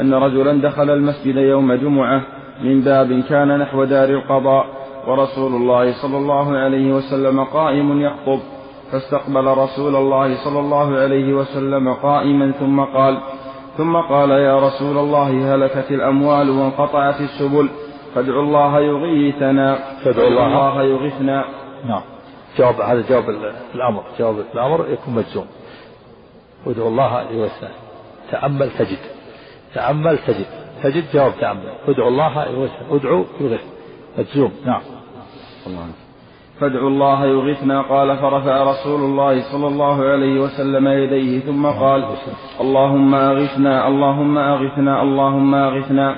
أن 0.00 0.14
رجلا 0.14 0.62
دخل 0.62 0.90
المسجد 0.90 1.36
يوم 1.36 1.72
جمعة 1.72 2.22
من 2.62 2.80
باب 2.80 3.22
كان 3.28 3.58
نحو 3.58 3.84
دار 3.84 4.08
القضاء 4.08 4.66
ورسول 5.06 5.54
الله 5.54 6.02
صلى 6.02 6.16
الله 6.16 6.56
عليه 6.56 6.92
وسلم 6.92 7.44
قائم 7.44 8.00
يخطب. 8.00 8.40
فاستقبل 8.94 9.44
رسول 9.44 9.96
الله 9.96 10.44
صلى 10.44 10.60
الله 10.60 10.98
عليه 10.98 11.34
وسلم 11.34 11.94
قائما 11.94 12.52
ثم 12.52 12.80
قال 12.80 13.18
ثم 13.76 13.96
قال 13.96 14.30
يا 14.30 14.58
رسول 14.58 14.98
الله 14.98 15.54
هلكت 15.54 15.90
الأموال 15.90 16.50
وانقطعت 16.50 17.20
السبل 17.20 17.68
فادعوا 18.14 18.42
الله 18.42 18.80
يغيثنا. 18.80 19.78
فادعوا 20.04 20.28
الله, 20.28 20.46
الله 20.46 20.82
يغيثنا. 20.82 21.44
نعم. 21.84 22.02
جواب 22.58 22.80
هذا 22.80 23.04
جواب 23.08 23.30
الأمر. 23.74 24.02
جواب 24.18 24.44
الأمر 24.54 24.86
يكون 24.88 25.14
مجزوم. 25.14 25.46
وادعوا 26.66 26.88
الله 26.88 27.22
يغيثنا 27.22 27.70
تأمل 28.30 28.70
تجد. 28.78 28.98
تأمل 29.74 30.18
تجد. 30.18 30.46
تجد 30.82 31.04
جواب 31.14 31.32
تأمل. 31.40 31.72
ادعوا 31.88 32.08
الله 32.08 32.44
يغيثنا 32.44 32.86
ادعوا 32.90 33.24
يغيث. 33.40 33.60
مجزوم. 34.18 34.52
نعم. 34.66 34.82
الله 35.66 36.03
فادعوا 36.60 36.88
الله 36.88 37.26
يغثنا 37.26 37.82
قال 37.82 38.16
فرفع 38.16 38.62
رسول 38.62 39.00
الله 39.00 39.52
صلى 39.52 39.66
الله 39.66 40.04
عليه 40.04 40.40
وسلم 40.40 40.88
يديه 40.88 41.40
ثم 41.40 41.66
قال 41.66 42.04
اللهم 42.60 43.14
أغثنا 43.14 43.88
اللهم 43.88 44.38
أغثنا 44.38 45.02
اللهم 45.02 45.54
أغثنا. 45.54 46.14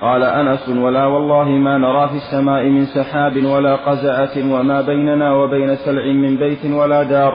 قال 0.00 0.22
أنس 0.22 0.68
ولا 0.68 1.06
والله 1.06 1.44
ما 1.44 1.78
نرى 1.78 2.08
في 2.08 2.14
السماء 2.14 2.64
من 2.64 2.84
سحاب 2.84 3.44
ولا 3.44 3.76
قزعة 3.76 4.54
وما 4.54 4.80
بيننا 4.80 5.32
وبين 5.32 5.76
سلع 5.76 6.04
من 6.12 6.36
بيت 6.36 6.66
ولا 6.66 7.02
دار. 7.02 7.32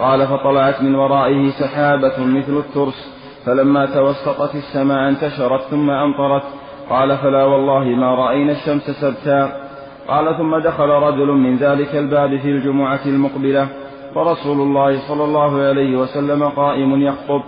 قال 0.00 0.26
فطلعت 0.26 0.82
من 0.82 0.94
ورائه 0.94 1.50
سحابة 1.50 2.18
مثل 2.18 2.56
الترس 2.56 3.14
فلما 3.46 3.86
توسطت 3.86 4.54
السماء 4.54 5.08
انتشرت 5.08 5.60
ثم 5.60 5.90
أمطرت. 5.90 6.42
قال 6.90 7.16
فلا 7.16 7.44
والله 7.44 7.84
ما 7.84 8.14
رأينا 8.14 8.52
الشمس 8.52 8.90
سبتا. 8.90 9.63
قال 10.08 10.36
ثم 10.38 10.56
دخل 10.56 10.88
رجل 10.88 11.26
من 11.26 11.56
ذلك 11.56 11.94
الباب 11.94 12.36
في 12.36 12.48
الجمعة 12.48 13.00
المقبلة 13.06 13.68
ورسول 14.14 14.60
الله 14.60 15.08
صلى 15.08 15.24
الله 15.24 15.62
عليه 15.62 15.96
وسلم 15.96 16.42
قائم 16.48 17.02
يخطب 17.02 17.42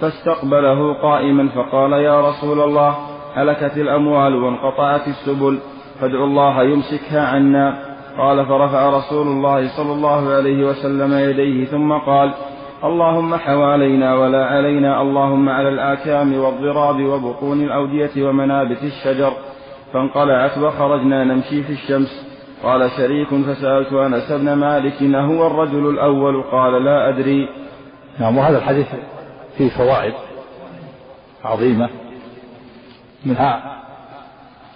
فاستقبله 0.00 0.94
قائما 0.94 1.48
فقال 1.48 1.92
يا 1.92 2.20
رسول 2.28 2.60
الله 2.60 2.96
هلكت 3.34 3.76
الأموال 3.76 4.34
وانقطعت 4.34 5.08
السبل 5.08 5.58
فادعوا 6.00 6.26
الله 6.26 6.62
يمسكها 6.62 7.26
عنا. 7.26 7.92
قال 8.18 8.46
فرفع 8.46 8.88
رسول 8.88 9.26
الله 9.26 9.76
صلى 9.76 9.92
الله 9.92 10.34
عليه 10.34 10.66
وسلم 10.66 11.12
يديه 11.12 11.64
ثم 11.64 11.92
قال 11.92 12.32
اللهم 12.84 13.34
حوالينا 13.34 14.14
ولا 14.14 14.46
علينا 14.46 15.02
اللهم 15.02 15.48
على 15.48 15.68
الآكام 15.68 16.34
والضراب 16.34 17.02
وبطون 17.02 17.60
الأودية 17.60 18.28
ومنابت 18.28 18.82
الشجر. 18.82 19.32
فانقلعت 19.92 20.58
وخرجنا 20.58 21.24
نمشي 21.24 21.62
في 21.62 21.72
الشمس. 21.72 22.32
قال 22.62 22.90
شريك 22.90 23.28
فسألت 23.28 23.92
أنس 23.92 24.32
بن 24.32 24.52
مالك 24.52 25.02
أهو 25.02 25.46
الرجل 25.46 25.88
الأول؟ 25.90 26.42
قال 26.42 26.84
لا 26.84 27.08
أدري. 27.08 27.48
نعم 28.18 28.38
وهذا 28.38 28.58
الحديث 28.58 28.86
فيه 29.58 29.68
فوائد 29.68 30.14
عظيمة. 31.44 31.88
منها 33.26 33.82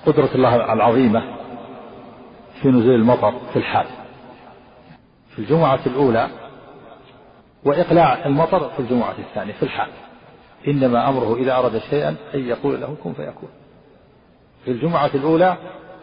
قدرة 0.07 0.29
الله 0.35 0.73
العظيمة 0.73 1.23
في 2.63 2.69
نزول 2.69 2.95
المطر 2.95 3.33
في 3.53 3.57
الحال. 3.57 3.87
في 5.31 5.39
الجمعة 5.39 5.81
الأولى 5.87 6.29
وإقلاع 7.65 8.27
المطر 8.27 8.69
في 8.69 8.81
الجمعة 8.81 9.15
الثانية 9.19 9.53
في 9.53 9.63
الحال. 9.63 9.89
إنما 10.69 11.09
أمره 11.09 11.37
إذا 11.37 11.59
أراد 11.59 11.79
شيئا 11.79 12.17
أن 12.35 12.41
يقول 12.49 12.81
له 12.81 12.97
كن 13.05 13.13
فيكون. 13.13 13.49
في 14.67 14.73
الجمعة 14.73 15.11
الأولى 15.15 15.57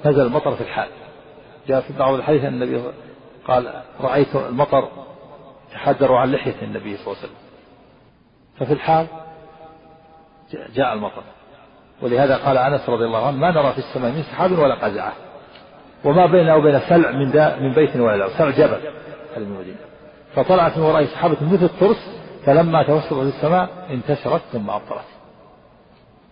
نزل 0.05 0.22
المطر 0.22 0.55
في 0.55 0.62
الحال. 0.62 0.88
جاء 1.67 1.82
في 1.82 1.93
بعض 1.93 2.13
الحديث 2.13 2.43
أن 2.43 2.53
النبي 2.53 2.84
قال 3.48 3.82
رأيت 4.01 4.36
المطر 4.36 4.89
تحدر 5.72 6.13
عن 6.13 6.32
لحية 6.32 6.62
النبي 6.62 6.98
صلى 6.98 7.08
الله 7.08 7.17
عليه 7.17 7.27
وسلم. 7.27 7.38
ففي 8.60 8.74
الحال 8.74 9.08
جاء 10.75 10.93
المطر. 10.93 11.24
ولهذا 12.01 12.38
قال 12.38 12.58
أنس 12.58 12.89
رضي 12.89 13.05
الله 13.05 13.27
عنه 13.27 13.38
ما 13.38 13.51
نرى 13.51 13.72
في 13.72 13.77
السماء 13.77 14.12
من 14.12 14.24
سحاب 14.24 14.51
ولا 14.51 14.75
قزعة. 14.75 15.13
وما 16.03 16.25
بيننا 16.25 16.55
وبين 16.55 16.79
سلع 16.79 17.12
من 17.12 17.32
دا 17.32 17.55
من 17.60 17.74
بيت 17.74 17.96
ولا 17.96 18.17
لا 18.17 18.38
سلع 18.38 18.50
جبل 18.50 18.82
هذه 19.36 19.39
من 19.39 19.55
المدينة 19.55 19.77
فطلعت 20.36 20.77
من 20.77 20.84
وراء 20.84 21.05
سحابة 21.05 21.38
مثل 21.41 21.63
الترس 21.65 22.22
فلما 22.46 22.84
توسط 22.84 23.13
في 23.13 23.22
السماء 23.22 23.70
انتشرت 23.89 24.41
ثم 24.51 24.70
أمطرت 24.70 25.05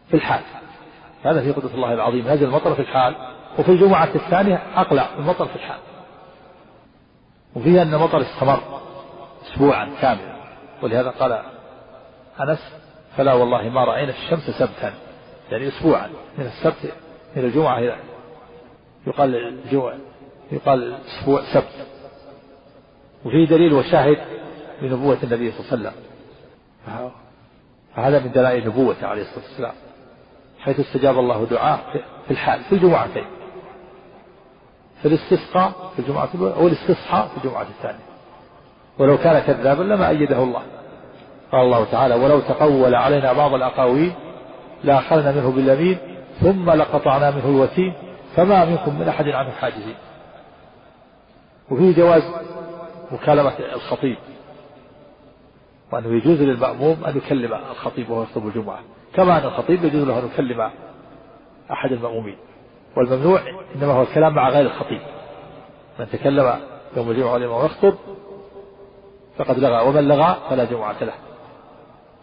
في 0.09 0.13
الحال. 0.13 0.41
هذا 1.23 1.41
في 1.41 1.51
قدرة 1.51 1.75
الله 1.75 1.93
العظيم. 1.93 2.27
نزل 2.27 2.45
المطر 2.45 2.75
في 2.75 2.81
الحال. 2.81 3.15
وفي 3.59 3.69
الجمعة 3.69 4.09
الثانية 4.15 4.61
أقلع 4.75 5.09
المطر 5.17 5.45
في 5.45 5.55
الحال. 5.55 5.79
وفيها 7.55 7.81
أن 7.81 7.93
المطر 7.93 8.21
استمر 8.21 8.81
أسبوعا 9.45 9.89
كاملا. 10.01 10.35
ولهذا 10.81 11.09
قال 11.09 11.41
أنس 12.39 12.73
فلا 13.17 13.33
والله 13.33 13.69
ما 13.69 13.83
رأينا 13.83 14.11
الشمس 14.11 14.49
سبتا. 14.49 14.93
يعني 15.51 15.67
أسبوعا. 15.67 16.09
من 16.37 16.45
السبت 16.45 16.93
من 17.35 17.43
الجمعة 17.43 17.79
إلى 17.79 17.95
يقال 19.07 19.35
الجمعة 19.35 19.97
يقال 20.51 20.93
أسبوع 20.93 21.41
سبت. 21.53 21.87
وفيه 23.25 23.47
دليل 23.47 23.73
وشاهد 23.73 24.17
لنبوة 24.81 25.17
النبي 25.23 25.51
صلى 25.51 25.59
الله 25.59 25.71
عليه 25.71 25.89
وسلم. 25.89 25.93
فهذا 27.95 28.19
من 28.19 28.31
دلائل 28.31 28.67
نبوته 28.67 29.07
عليه 29.07 29.21
الصلاة 29.21 29.45
والسلام. 29.45 29.73
حيث 30.61 30.79
استجاب 30.79 31.19
الله 31.19 31.45
دعاء 31.45 31.79
في 32.27 32.31
الحال 32.31 32.59
في 32.63 32.75
الجمعتين. 32.75 33.25
في 35.01 35.07
الاستسقاء 35.07 35.71
في 35.95 35.99
الجمعة 35.99 36.29
الأولى 36.33 36.53
والاستصحاء 36.57 37.27
في 37.27 37.37
الجمعة 37.45 37.61
الثانية. 37.61 38.11
ولو 38.99 39.17
كان 39.17 39.39
كذابا 39.39 39.83
لما 39.83 40.09
أيده 40.09 40.43
الله. 40.43 40.61
قال 41.51 41.61
الله 41.61 41.85
تعالى 41.91 42.15
ولو 42.15 42.39
تقول 42.39 42.95
علينا 42.95 43.33
بعض 43.33 43.53
الأقاويل 43.53 44.13
لأخذنا 44.83 45.31
منه 45.31 45.51
باليمين 45.51 45.97
ثم 46.41 46.69
لقطعنا 46.71 47.31
منه 47.31 47.45
الوتين 47.45 47.93
فما 48.35 48.65
منكم 48.65 48.99
من 48.99 49.07
أحد 49.07 49.27
عنه 49.27 49.51
حاجزين 49.51 49.95
وفيه 51.71 51.95
جواز 51.95 52.23
مكالمة 53.11 53.53
الخطيب. 53.73 54.17
وأنه 55.91 56.17
يجوز 56.17 56.41
للمأموم 56.41 57.05
أن 57.05 57.17
يكلم 57.17 57.53
الخطيب 57.53 58.09
وهو 58.09 58.23
يخطب 58.23 58.47
الجمعة. 58.47 58.79
كما 59.13 59.37
أن 59.37 59.45
الخطيب 59.45 59.83
يجوز 59.83 60.03
له 60.03 60.19
أن 60.19 60.25
يكلم 60.33 60.71
أحد 61.71 61.91
المأمومين. 61.91 62.37
والممنوع 62.97 63.41
إنما 63.75 63.93
هو 63.93 64.01
الكلام 64.01 64.33
مع 64.33 64.49
غير 64.49 64.65
الخطيب. 64.65 65.01
من 65.99 66.09
تكلم 66.09 66.59
يوم 66.97 67.11
الجمعة 67.11 67.33
والإمام 67.33 67.65
يخطب 67.65 67.93
فقد 69.37 69.59
لغى 69.59 69.87
ومن 69.87 70.07
لغى 70.07 70.37
فلا 70.49 70.63
جمعة 70.63 71.03
له. 71.03 71.13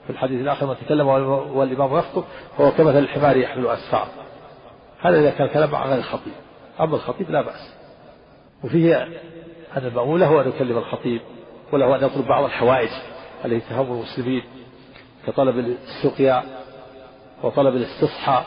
في 0.06 0.10
الحديث 0.10 0.40
الآخر 0.40 0.66
من 0.66 0.76
تكلم 0.87 1.06
والإمام 1.06 1.98
يخطب 1.98 2.25
فهو 2.58 2.70
كمثل 2.70 2.98
الحمار 2.98 3.37
يحمل 3.37 3.66
أسفار 3.66 4.08
هذا 5.00 5.20
إذا 5.20 5.30
كان 5.30 5.48
كلام 5.48 5.70
مع 5.70 5.87
غير 5.87 5.98
الخطيب. 5.98 6.32
أما 6.80 6.94
الخطيب 6.96 7.30
لا 7.30 7.42
بأس. 7.42 7.75
وفيه 8.64 9.02
أن 9.76 9.87
المأمون 9.87 10.20
له 10.20 10.42
أن 10.42 10.48
يكلم 10.48 10.78
الخطيب 10.78 11.20
وله 11.72 11.96
أن 11.96 12.04
يطلب 12.04 12.26
بعض 12.26 12.44
الحوائج. 12.44 12.90
التي 13.45 13.61
تهم 13.61 13.92
المسلمين 13.92 14.42
كطلب 15.26 15.59
السقيا 15.59 16.42
وطلب 17.42 17.76
الاستصحاء 17.76 18.45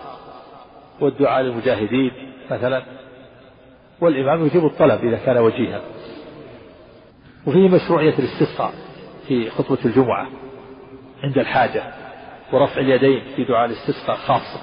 والدعاء 1.02 1.42
للمجاهدين 1.42 2.12
مثلا. 2.52 2.84
والإمام 4.02 4.46
يجيب 4.46 4.66
الطلب 4.66 5.04
إذا 5.04 5.18
كان 5.18 5.38
وجيها. 5.38 5.82
وفيه 7.48 7.70
مشروعية 7.70 8.14
الاستسقاء 8.20 8.74
في 9.28 9.50
خطبة 9.50 9.78
الجمعة 9.86 10.28
عند 11.24 11.38
الحاجة 11.38 11.84
ورفع 12.54 12.82
اليدين 12.82 13.22
في 13.36 13.44
دعاء 13.44 13.66
الاستسقاء 13.66 14.16
خاصة. 14.16 14.62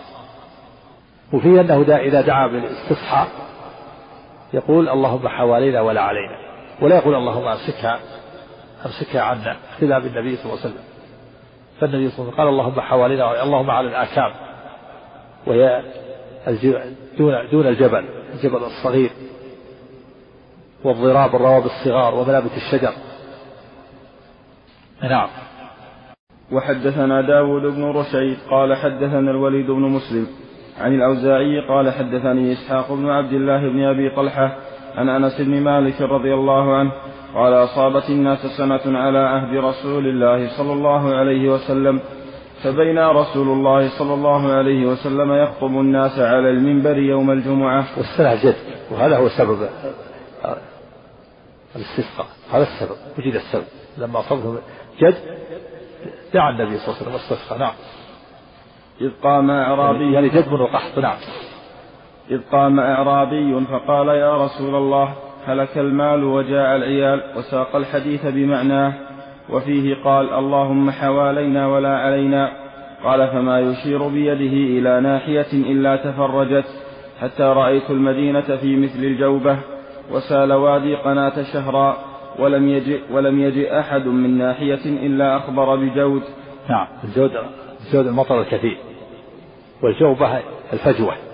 وفيه 1.33 1.61
أنه 1.61 1.97
إذا 1.97 2.21
دعا 2.21 2.47
بالاستصحاء 2.47 3.29
يقول 4.55 4.89
اللهم 4.89 5.29
حوالينا 5.29 5.81
ولا 5.81 6.01
علينا 6.01 6.39
ولا 6.83 6.97
يقول 6.97 7.15
اللهم 7.15 7.49
أمسكها 7.49 8.01
أمسكها 8.87 9.23
عنا 9.23 9.57
اقتداء 9.73 10.01
بالنبي 10.01 10.37
صلى 10.37 10.45
الله 10.45 10.61
عليه 10.65 10.71
وسلم. 10.71 10.85
فالنبي 11.81 12.11
صلى 12.11 12.19
الله 12.19 12.33
عليه 12.33 12.33
وسلم 12.33 12.37
قال 12.37 12.49
اللهم 12.49 12.81
حوالينا 12.81 13.43
اللهم 13.43 13.71
على 13.71 13.89
الآكام 13.89 14.33
وهي 15.47 15.83
دون 17.19 17.49
دون 17.53 17.67
الجبل 17.67 18.05
الجبل 18.35 18.65
الصغير. 18.65 19.11
والضراب 20.85 21.37
الرواب 21.37 21.65
الصغار 21.65 22.15
ومنابت 22.15 22.53
الشجر. 22.57 22.93
نعم. 25.03 25.29
وحدثنا 26.53 27.21
داود 27.21 27.63
بن 27.63 27.85
رشيد 27.85 28.39
قال 28.51 28.77
حدثنا 28.77 29.31
الوليد 29.31 29.67
بن 29.67 29.81
مسلم 29.81 30.27
عن 30.81 30.95
الأوزاعي 30.95 31.61
قال 31.69 31.91
حدثني 31.91 32.53
إسحاق 32.53 32.93
بن 32.93 33.11
عبد 33.11 33.33
الله 33.33 33.59
بن 33.59 33.85
أبي 33.85 34.11
طلحة 34.11 34.57
عن 34.97 35.09
أنس 35.09 35.41
بن 35.41 35.61
مالك 35.61 36.01
رضي 36.01 36.35
الله 36.35 36.77
عنه 36.77 36.93
قال 37.35 37.53
أصابت 37.53 38.11
الناس 38.11 38.47
سنة 38.47 38.99
على 38.99 39.19
عهد 39.19 39.57
رسول 39.57 40.07
الله 40.07 40.57
صلى 40.57 40.73
الله 40.73 41.15
عليه 41.15 41.49
وسلم 41.49 42.01
فبين 42.63 42.99
رسول 42.99 43.49
الله 43.49 43.99
صلى 43.99 44.15
الله 44.15 44.53
عليه 44.53 44.87
وسلم 44.87 45.33
يخطب 45.33 45.71
الناس 45.71 46.19
على 46.19 46.51
المنبر 46.51 46.99
يوم 46.99 47.31
الجمعة. 47.31 47.85
والسنة 47.97 48.35
جد 48.35 48.57
وهذا 48.91 49.17
هو 49.17 49.29
سبب 49.29 49.69
الاستسقاء 51.77 52.27
هذا 52.53 52.63
السبب 52.63 52.97
وجد 53.19 53.35
السبب. 53.35 53.65
لما 53.99 54.21
أصابهم 54.21 54.59
جد 55.01 55.15
دعا 56.35 56.51
النبي 56.51 56.79
صلى 56.79 56.87
الله 56.89 56.97
عليه 56.97 57.03
وسلم 57.03 57.13
واستسقى 57.13 57.59
نعم. 57.59 57.75
إذ 59.01 59.11
قام 59.23 59.51
أعرابي 59.51 60.13
يعني 60.13 60.29
جدب 60.29 60.53
وقحط 60.53 60.99
نعم. 60.99 61.17
إذ 62.31 62.41
قام 62.53 62.81
أعرابي 62.81 63.65
فقال 63.65 64.09
يا 64.09 64.45
رسول 64.45 64.75
الله 64.75 65.15
هلك 65.47 65.79
المال 65.79 66.25
وجاء 66.25 66.77
العيال 66.77 67.23
وساق 67.37 67.77
الحديث 67.77 68.27
بمعناه 68.27 68.93
وفيه 69.51 69.97
قال 70.05 70.33
اللهم 70.33 70.91
حوالينا 70.91 71.67
ولا 71.67 71.97
علينا. 71.99 72.51
قال 73.05 73.29
فما 73.29 73.61
يشير 73.61 74.09
بيده 74.09 74.79
إلى 74.79 75.01
ناحية 75.01 75.53
إلا 75.53 75.97
تفرجت 75.97 76.67
حتى 77.21 77.43
رأيت 77.43 77.91
المدينة 77.91 78.57
في 78.57 78.77
مثل 78.77 78.99
الجوبة 78.99 79.59
وسال 80.13 80.53
وادي 80.53 80.95
قناة 80.95 81.43
شهرا 81.53 81.97
ولم 82.39 82.69
يجئ 82.69 83.01
ولم 83.13 83.41
يجئ 83.41 83.81
أحد 83.81 84.07
من 84.07 84.39
ناحية 84.39 85.07
إلا 85.07 85.37
أخبر 85.37 85.77
بجود. 85.77 86.23
نعم 86.71 86.87
الجود 87.05 87.31
الجود 87.87 88.07
المطر 88.07 88.41
الكثير 88.41 88.77
والجوبة 89.83 90.39
الفجوة. 90.73 91.28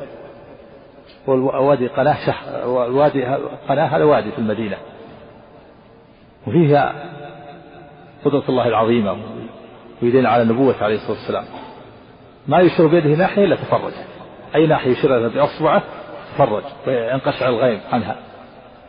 والوادي 1.27 1.87
قناة 1.87 2.27
شح 2.27 2.43
والوادي 2.67 3.25
قناة 3.69 3.87
هذا 3.87 4.05
وادي 4.05 4.31
في 4.31 4.39
المدينة. 4.39 4.77
وفيها 6.47 6.95
قدرة 8.25 8.43
الله 8.49 8.69
العظيمة 8.69 9.17
ويدين 10.03 10.27
على 10.27 10.43
النبوة 10.43 10.75
عليه 10.81 10.95
الصلاة 10.95 11.11
والسلام. 11.11 11.45
ما 12.49 12.61
يشير 12.61 12.87
بيده 12.87 13.09
ناحية 13.09 13.45
إلا 13.45 13.57
تفرج. 13.57 13.93
أي 14.55 14.67
ناحية 14.67 14.91
يشير 14.91 15.29
بأصبعه 15.29 15.83
تفرج 16.35 16.63
وينقشع 16.87 17.49
الغيم 17.49 17.81
عنها. 17.93 18.17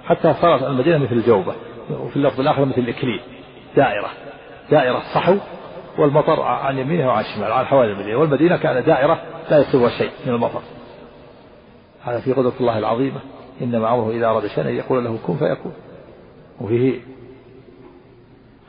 حتى 0.06 0.34
صارت 0.34 0.64
المدينة 0.64 0.98
مثل 0.98 1.14
الجوبة 1.14 1.54
وفي 1.90 2.16
اللفظ 2.16 2.40
الآخر 2.40 2.66
مثل 2.66 2.82
الإكليل 2.82 3.22
دائرة. 3.76 4.10
دائرة 4.72 5.02
صحو 5.14 5.36
والمطر 5.98 6.42
عن 6.42 6.78
يمينها 6.78 7.08
وعن 7.08 7.24
شمال 7.24 7.52
على 7.52 7.66
حوالي 7.66 7.92
المدينة. 7.92 8.18
والمدينة 8.18 8.58
كانت 8.58 8.86
دائرة 8.86 9.22
لا 9.52 9.60
يصيبها 9.60 9.90
شيء 9.90 10.12
من 10.26 10.34
المطر. 10.34 10.62
هذا 12.06 12.20
في 12.20 12.34
قدرة 12.34 12.54
الله 12.60 12.78
العظيمة. 12.78 13.20
إنما 13.62 13.94
أمره 13.94 14.12
إذا 14.12 14.26
أراد 14.26 14.48
شيئا 14.48 14.70
يقول 14.70 15.06
له 15.06 15.18
كن 15.28 15.38
فيكون. 15.38 15.74
وفيه 16.62 17.00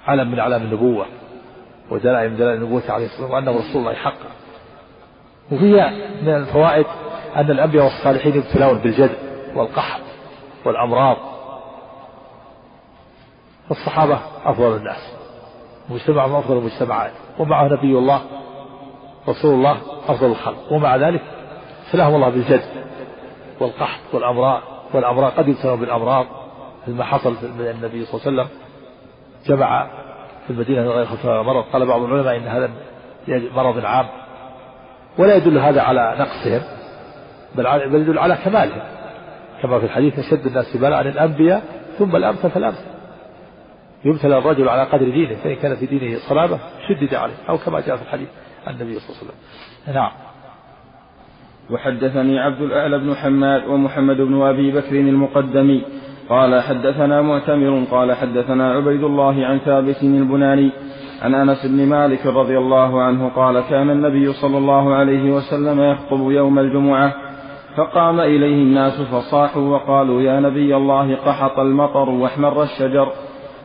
علم 0.06 0.30
من 0.30 0.38
أعلام 0.38 0.62
النبوة 0.62 1.06
ودلائل 1.90 2.30
من 2.30 2.36
دلائل 2.36 2.56
النبوة 2.56 2.82
عليه 2.88 3.06
الصلاة 3.06 3.22
والسلام 3.22 3.46
وأنه 3.46 3.58
رسول 3.58 3.80
الله 3.80 3.94
حقا. 3.94 4.28
وفيها 5.52 5.90
من 6.22 6.28
الفوائد 6.28 6.86
أن 7.36 7.50
الأنبياء 7.50 7.84
والصالحين 7.84 8.34
يبتلون 8.34 8.78
بالجد 8.78 9.16
والقحط 9.54 10.00
والأمراض. 10.64 11.16
فالصحابة 13.68 14.20
أفضل 14.44 14.76
الناس. 14.76 15.12
مجتمعهم 15.90 16.34
أفضل 16.34 16.58
المجتمعات. 16.58 17.12
ومعه 17.38 17.68
نبي 17.68 17.98
الله 17.98 18.22
رسول 19.28 19.54
الله 19.54 19.78
أفضل 20.08 20.26
الخلق. 20.26 20.72
ومع 20.72 20.96
ذلك 20.96 21.22
ابتلاهم 21.86 22.14
الله 22.14 22.28
بالجد. 22.28 22.64
والقحط 23.60 24.14
والأمراض 24.14 24.62
والأمراض 24.94 25.32
قد 25.32 25.48
يبتلون 25.48 25.80
بالأمراض 25.80 26.26
مثل 26.82 26.96
ما 26.96 27.04
حصل 27.04 27.30
من 27.30 27.66
النبي 27.66 28.04
صلى 28.04 28.20
الله 28.20 28.42
عليه 28.42 28.42
وسلم 28.42 28.48
جمع 29.46 29.86
في 30.46 30.52
المدينة 30.52 30.82
غير 30.82 31.06
خلفاء 31.06 31.42
مرض. 31.42 31.64
قال 31.72 31.86
بعض 31.86 32.02
العلماء 32.02 32.36
إن 32.36 32.48
هذا 32.48 32.70
مرض 33.28 33.84
عام. 33.84 34.06
ولا 35.18 35.36
يدل 35.36 35.58
هذا 35.58 35.82
على 35.82 36.16
نقصهم 36.18 36.62
بل 37.54 37.88
بل 37.88 38.00
يدل 38.00 38.18
على 38.18 38.36
كمالهم. 38.44 38.82
كما 39.62 39.78
في 39.78 39.84
الحديث 39.84 40.18
أشد 40.18 40.46
الناس 40.46 40.76
بلاء 40.76 41.00
الأنبياء 41.00 41.62
ثم 41.98 42.16
الأمثل 42.16 42.50
فالأمثل. 42.50 42.84
يبتلى 44.04 44.38
الرجل 44.38 44.68
على 44.68 44.82
قدر 44.82 45.04
دينه 45.04 45.36
فإن 45.36 45.54
كان 45.54 45.76
في 45.76 45.86
دينه 45.86 46.18
صلابة 46.28 46.58
شدد 46.88 47.14
عليه 47.14 47.34
أو 47.48 47.58
كما 47.58 47.80
جاء 47.80 47.96
في 47.96 48.02
الحديث 48.02 48.28
عن 48.66 48.74
النبي 48.74 48.98
صلى 48.98 49.08
الله 49.08 49.18
عليه 49.18 49.28
وسلم. 49.28 49.94
نعم. 49.94 50.10
وحدثني 51.70 52.38
عبد 52.38 52.62
الأعلى 52.62 52.98
بن 52.98 53.14
حماد 53.14 53.66
ومحمد 53.66 54.16
بن 54.16 54.42
أبي 54.42 54.70
بكر 54.70 55.00
المقدمي. 55.00 55.82
قال 56.28 56.62
حدثنا 56.62 57.22
معتمر 57.22 57.84
قال 57.90 58.12
حدثنا 58.12 58.72
عبيد 58.72 59.04
الله 59.04 59.46
عن 59.46 59.58
ثابت 59.58 60.02
البناني 60.02 60.70
عن 61.22 61.34
أنس 61.34 61.66
بن 61.66 61.86
مالك 61.86 62.26
رضي 62.26 62.58
الله 62.58 63.02
عنه 63.02 63.28
قال 63.28 63.60
كان 63.60 63.90
النبي 63.90 64.32
صلى 64.32 64.58
الله 64.58 64.94
عليه 64.94 65.30
وسلم 65.30 65.80
يخطب 65.80 66.30
يوم 66.30 66.58
الجمعة 66.58 67.14
فقام 67.76 68.20
إليه 68.20 68.62
الناس 68.62 69.00
فصاحوا 69.00 69.62
وقالوا 69.62 70.22
يا 70.22 70.40
نبي 70.40 70.76
الله 70.76 71.14
قحط 71.14 71.58
المطر 71.58 72.08
واحمر 72.08 72.62
الشجر 72.62 73.08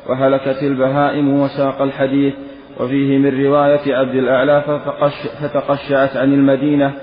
وهلكت 0.10 0.64
البهائم 0.64 1.40
وساق 1.40 1.82
الحديث. 1.82 2.34
وفيه 2.80 3.18
من 3.18 3.46
رواية 3.46 3.96
عبد 3.96 4.16
الأعلى 4.16 4.62
فتقش 4.62 5.28
فتقشعت 5.42 6.18
عن 6.18 6.34
المدينة 6.34 6.94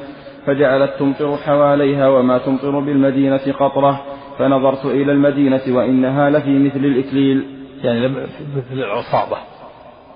فجعلت 0.46 0.90
تمطر 0.98 1.36
حواليها 1.36 2.08
وما 2.08 2.38
تمطر 2.38 2.80
بالمدينة 2.80 3.52
قطرة. 3.60 4.04
فنظرت 4.38 4.84
إلى 4.84 5.12
المدينة 5.12 5.62
وإنها 5.68 6.30
لفي 6.30 6.58
مثل 6.58 6.84
الإكليل. 6.84 7.46
يعني 7.82 8.08
مثل 8.08 8.72
العصابة. 8.72 9.36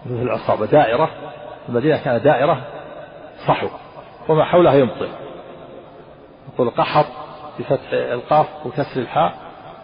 مثل 0.07 0.23
العصابة. 0.23 0.67
دائرة. 0.67 1.11
المدينة 1.69 1.97
كانت 2.05 2.25
دائرة. 2.25 2.63
صحو. 3.47 3.67
وما 4.29 4.45
حولها 4.45 4.75
يمطر. 4.75 5.09
يقول 6.55 6.71
قحط 6.71 7.07
بفتح 7.59 7.93
القاف 7.93 8.67
وكسر 8.67 9.01
الحاء 9.01 9.33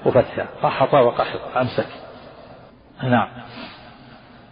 وفتحها. 0.06 0.46
قحط 0.62 0.94
وقحط. 0.94 1.56
أمسك. 1.56 1.86
نعم. 3.02 3.28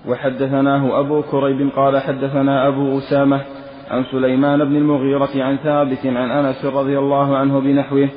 وحدثناه 0.08 1.00
أبو 1.00 1.22
كريب 1.22 1.70
قال 1.76 1.98
حدثنا 2.02 2.68
أبو 2.68 2.98
أسامة 2.98 3.44
عن 3.90 4.04
سليمان 4.04 4.64
بن 4.64 4.76
المغيرة 4.76 5.30
عن 5.36 5.56
ثابت 5.56 6.06
عن 6.06 6.30
أنس 6.30 6.64
رضي 6.64 6.98
الله 6.98 7.36
عنه 7.36 7.60
بنحوه 7.60 8.08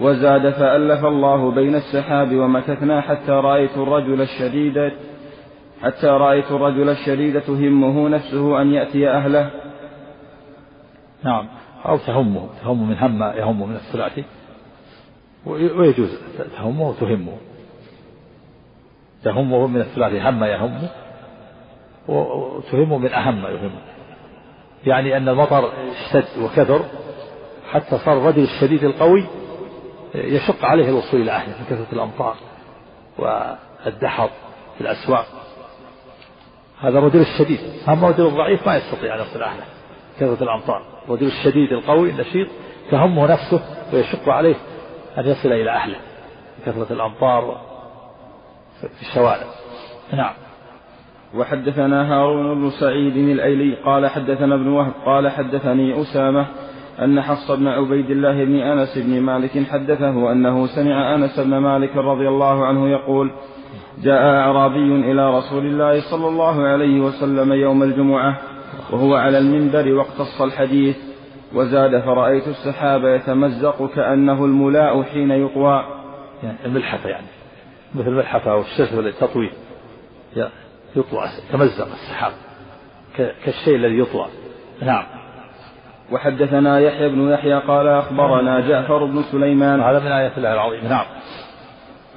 وزاد 0.00 0.50
فألف 0.50 1.04
الله 1.04 1.50
بين 1.50 1.74
السحاب 1.74 2.34
ومكثنا 2.34 3.00
حتى 3.00 3.32
رأيت 3.32 3.76
الرجل 3.76 4.20
الشديد 4.20 4.92
حتى 5.82 6.06
رأيت 6.06 6.50
الرجل 6.50 6.88
الشديد 6.88 7.40
تهمه 7.40 8.08
نفسه 8.08 8.62
أن 8.62 8.72
يأتي 8.72 9.10
أهله. 9.10 9.50
نعم. 11.24 11.48
أو 11.86 11.98
تهمه 11.98 12.48
تهمه 12.62 12.84
من 12.84 12.98
هم 12.98 13.22
يهمه 13.22 13.66
من 13.66 13.74
الثلاثي 13.74 14.24
ويجوز 15.46 16.18
تهمه 16.56 16.88
وتهمه. 16.88 17.32
تهمه 19.24 19.66
من 19.66 19.80
الثلاثي 19.80 20.20
هم 20.20 20.44
يهمه 20.44 20.88
وتهمه 22.08 22.98
من 22.98 23.12
أهم 23.12 23.46
يهمه. 23.46 23.97
يعني 24.86 25.16
أن 25.16 25.28
المطر 25.28 25.72
اشتد 25.90 26.42
وكثر 26.42 26.84
حتى 27.72 27.98
صار 27.98 28.18
الرجل 28.18 28.42
الشديد 28.42 28.84
القوي 28.84 29.26
يشق 30.14 30.64
عليه 30.64 30.88
الوصول 30.88 31.20
إلى 31.20 31.30
أهله 31.30 31.54
من 31.58 31.64
كثرة 31.70 31.86
الأمطار 31.92 32.36
والدحض 33.18 34.30
في 34.74 34.80
الأسواق. 34.80 35.26
هذا 36.80 36.98
الرجل 36.98 37.20
الشديد. 37.20 37.60
أما 37.88 38.08
الرجل 38.08 38.26
الضعيف 38.26 38.66
ما 38.66 38.76
يستطيع 38.76 39.14
أن 39.14 39.20
يصل 39.20 39.42
أهله 39.42 39.64
كثرة 40.20 40.44
الأمطار. 40.44 40.82
الرجل 41.04 41.26
الشديد 41.26 41.72
القوي 41.72 42.10
النشيط 42.10 42.48
تهمه 42.90 43.26
نفسه 43.26 43.60
ويشق 43.92 44.28
عليه 44.28 44.56
أن 45.18 45.26
يصل 45.26 45.52
إلى 45.52 45.70
أهله 45.70 45.96
كثرة 46.66 46.92
الأمطار 46.92 47.60
في 48.80 49.02
الشوارع. 49.02 49.46
نعم. 50.12 50.34
وحدثنا 51.34 52.14
هارون 52.14 52.54
بن 52.54 52.70
سعيد 52.70 53.16
الأيلي 53.16 53.74
قال 53.74 54.06
حدثنا 54.06 54.54
ابن 54.54 54.68
وهب 54.68 54.92
قال 55.06 55.28
حدثني 55.28 56.02
أسامة 56.02 56.46
أن 57.02 57.20
حفص 57.20 57.50
بن 57.50 57.68
عبيد 57.68 58.10
الله 58.10 58.44
بن 58.44 58.54
أنس 58.54 58.98
بن 58.98 59.20
مالك 59.20 59.66
حدثه 59.70 60.32
أنه 60.32 60.66
سمع 60.66 61.14
أنس 61.14 61.40
بن 61.40 61.58
مالك 61.58 61.96
رضي 61.96 62.28
الله 62.28 62.66
عنه 62.66 62.88
يقول 62.88 63.30
جاء 64.02 64.22
أعرابي 64.22 65.12
إلى 65.12 65.38
رسول 65.38 65.66
الله 65.66 66.00
صلى 66.00 66.28
الله 66.28 66.62
عليه 66.62 67.00
وسلم 67.00 67.52
يوم 67.52 67.82
الجمعة 67.82 68.38
وهو 68.92 69.14
على 69.14 69.38
المنبر 69.38 69.92
واقتص 69.92 70.42
الحديث 70.42 70.96
وزاد 71.54 72.00
فرأيت 72.00 72.48
السحاب 72.48 73.04
يتمزق 73.04 73.90
كأنه 73.94 74.44
الملاء 74.44 75.02
حين 75.02 75.30
يطوى 75.30 75.84
يعني 76.42 76.58
الملحفة 76.64 77.08
يعني 77.08 77.26
مثل 77.94 78.08
الملحفة 78.08 78.50
أو 78.50 78.60
الشجرة 78.60 79.00
التطوي 79.00 79.50
يطوى 80.96 81.24
يتمزق 81.48 81.88
السحاب 81.92 82.32
كالشيء 83.44 83.76
الذي 83.76 83.98
يطوى 83.98 84.26
نعم. 84.82 85.04
وحدثنا 86.12 86.80
يحيى 86.80 87.08
بن 87.08 87.30
يحيى 87.30 87.54
قال 87.54 87.88
أخبرنا 87.88 88.68
جعفر 88.68 89.04
بن 89.04 89.22
سليمان. 89.22 89.80
هذا 89.80 89.98
من 89.98 90.12
آيات 90.12 90.38
الله 90.38 90.52
العظيم. 90.52 90.84
نعم. 90.88 91.04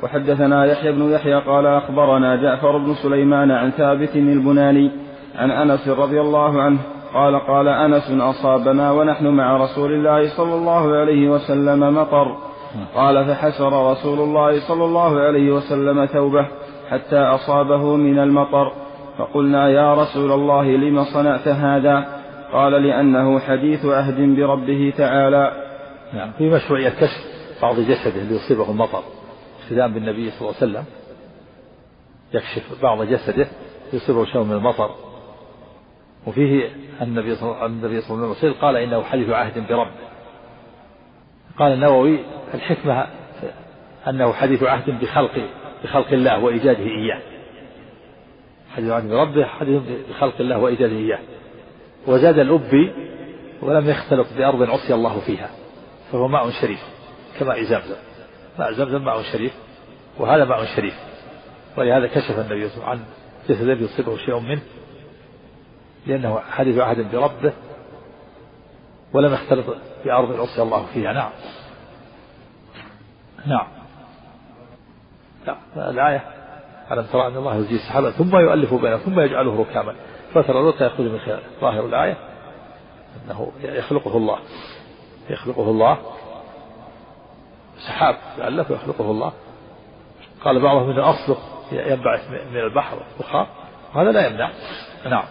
وحدثنا 0.03 0.65
يحيى 0.65 0.91
بن 0.91 1.11
يحيى 1.11 1.35
قال 1.35 1.65
أخبرنا 1.67 2.35
جعفر 2.35 2.77
بن 2.77 2.93
سليمان 2.93 3.51
عن 3.51 3.71
ثابت 3.71 4.15
البناني 4.15 4.91
عن 5.35 5.51
أنس 5.51 5.87
رضي 5.87 6.21
الله 6.21 6.61
عنه 6.61 6.79
قال 7.13 7.39
قال 7.39 7.67
أنس 7.67 8.11
أصابنا 8.11 8.91
ونحن 8.91 9.27
مع 9.27 9.57
رسول 9.57 9.91
الله 9.93 10.37
صلى 10.37 10.55
الله 10.55 10.95
عليه 10.95 11.29
وسلم 11.29 11.95
مطر. 11.95 12.37
قال 12.95 13.25
فحسر 13.25 13.91
رسول 13.91 14.19
الله 14.19 14.67
صلى 14.67 14.85
الله 14.85 15.19
عليه 15.19 15.51
وسلم 15.51 16.05
ثوبه. 16.05 16.47
حتى 16.91 17.17
أصابه 17.17 17.95
من 17.95 18.19
المطر. 18.19 18.71
فقلنا 19.17 19.69
يا 19.69 19.93
رسول 19.93 20.31
الله 20.31 20.63
لم 20.63 21.03
صنعت 21.03 21.47
هذا؟ 21.47 22.21
قال 22.53 22.71
لأنه 22.71 23.39
حديث 23.39 23.85
عهد 23.85 24.35
بربه 24.35 24.93
تعالى. 24.97 25.51
نعم 26.13 26.31
في 26.37 26.49
مشروعية 26.49 26.89
كشف 26.89 27.25
بعض 27.61 27.79
جسده 27.79 28.23
ليصيبه 28.23 28.71
المطر. 28.71 29.03
اقتداء 29.63 29.87
بالنبي 29.87 30.31
صلى 30.31 30.41
الله 30.41 30.55
عليه 30.61 30.71
وسلم. 30.71 30.85
يكشف 32.33 32.83
بعض 32.83 33.03
جسده 33.03 33.47
يصيبه 33.93 34.25
شيء 34.25 34.43
من 34.43 34.51
المطر. 34.51 34.89
وفيه 36.27 36.69
النبي 37.01 37.35
صلى 37.35 37.49
الله 37.49 37.61
عليه 37.61 38.29
وسلم 38.29 38.53
قال 38.61 38.77
إنه 38.77 39.03
حديث 39.03 39.29
عهد 39.29 39.67
بربه. 39.69 39.91
قال 41.59 41.73
النووي 41.73 42.19
الحكمة 42.53 43.05
أنه 44.07 44.33
حديث 44.33 44.63
عهد 44.63 44.99
بخلق 44.99 45.31
بخلق 45.83 46.07
الله 46.07 46.39
وإيجاده 46.43 46.83
إياه. 46.83 47.21
حديث 48.75 48.91
عهد 48.91 49.09
بربه 49.09 49.45
حديث 49.45 49.81
بخلق 50.09 50.35
الله 50.39 50.57
وإيجاده 50.57 50.95
إياه. 50.95 51.19
وزاد 52.07 52.39
الأبي 52.39 52.93
ولم 53.61 53.89
يختلط 53.89 54.27
بأرض 54.37 54.69
عصي 54.69 54.93
الله 54.93 55.19
فيها 55.19 55.49
فهو 56.11 56.27
ماء 56.27 56.49
شريف 56.49 56.79
كماء 57.39 57.63
زمزم. 57.63 57.95
ماء 58.59 58.71
زمزم 58.71 59.05
ماء 59.05 59.21
شريف 59.21 59.53
وهذا 60.17 60.45
ماء 60.45 60.65
شريف. 60.75 60.93
ولهذا 61.77 62.07
كشف 62.07 62.39
النبي 62.39 62.69
صلى 62.69 62.77
الله 62.77 62.87
عليه 62.87 63.01
وسلم 63.01 63.05
عن 63.05 63.05
جسد 63.49 63.81
يصيبه 63.81 64.17
شيء 64.17 64.39
منه 64.39 64.61
لأنه 66.07 66.39
حديث 66.39 66.77
عهد 66.77 67.11
بربه 67.11 67.53
ولم 69.13 69.33
يختلط 69.33 69.65
بأرض 70.05 70.39
عصي 70.39 70.61
الله 70.61 70.85
فيها. 70.93 71.13
نعم. 71.13 71.31
نعم. 73.45 73.80
لا 75.47 75.89
الآية 75.89 76.23
ألم 76.91 77.05
ترى 77.05 77.27
أن 77.27 77.37
الله 77.37 77.55
يزيد 77.55 77.71
السحابة 77.71 78.11
ثم 78.11 78.37
يؤلف 78.37 78.73
بينه 78.73 78.97
ثم 78.97 79.19
يجعله 79.19 79.59
ركاما. 79.59 79.95
فترى 80.33 80.59
الرزق 80.59 80.85
يخرج 80.85 81.05
من 81.05 81.19
خلاله 81.19 81.41
ظاهر 81.61 81.85
الآية 81.85 82.17
أنه 83.25 83.51
يخلقه 83.61 84.17
الله. 84.17 84.39
يخلقه 85.29 85.69
الله. 85.69 85.97
سحاب 87.87 88.15
يألف 88.37 88.69
يخلقه 88.69 89.11
الله. 89.11 89.31
قال 90.43 90.59
بعضهم 90.59 90.89
إنه 90.89 91.09
أصله 91.09 91.37
ينبعث 91.71 92.29
من 92.29 92.59
البحر 92.59 92.97
والبخار 92.97 93.47
وهذا 93.95 94.11
لا 94.11 94.27
يمنع. 94.27 94.49
نعم. 95.05 95.25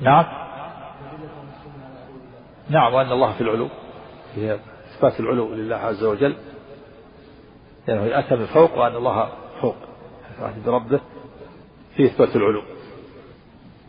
نعم. 0.00 0.24
نعم 2.70 2.94
وأن 2.94 3.12
الله 3.12 3.32
في 3.32 3.40
العلو. 3.40 3.68
هي 4.36 4.58
إثبات 4.94 5.20
العلو 5.20 5.54
لله 5.54 5.76
عز 5.76 6.04
وجل. 6.04 6.36
لأنه 7.88 8.06
يعني 8.06 8.18
أتى 8.26 8.36
من 8.36 8.46
فوق 8.46 8.78
وأن 8.78 8.96
الله 8.96 9.32
فوق. 9.60 9.76
بربه 10.66 11.00
في 11.96 12.06
إثبات 12.06 12.36
العلو. 12.36 12.62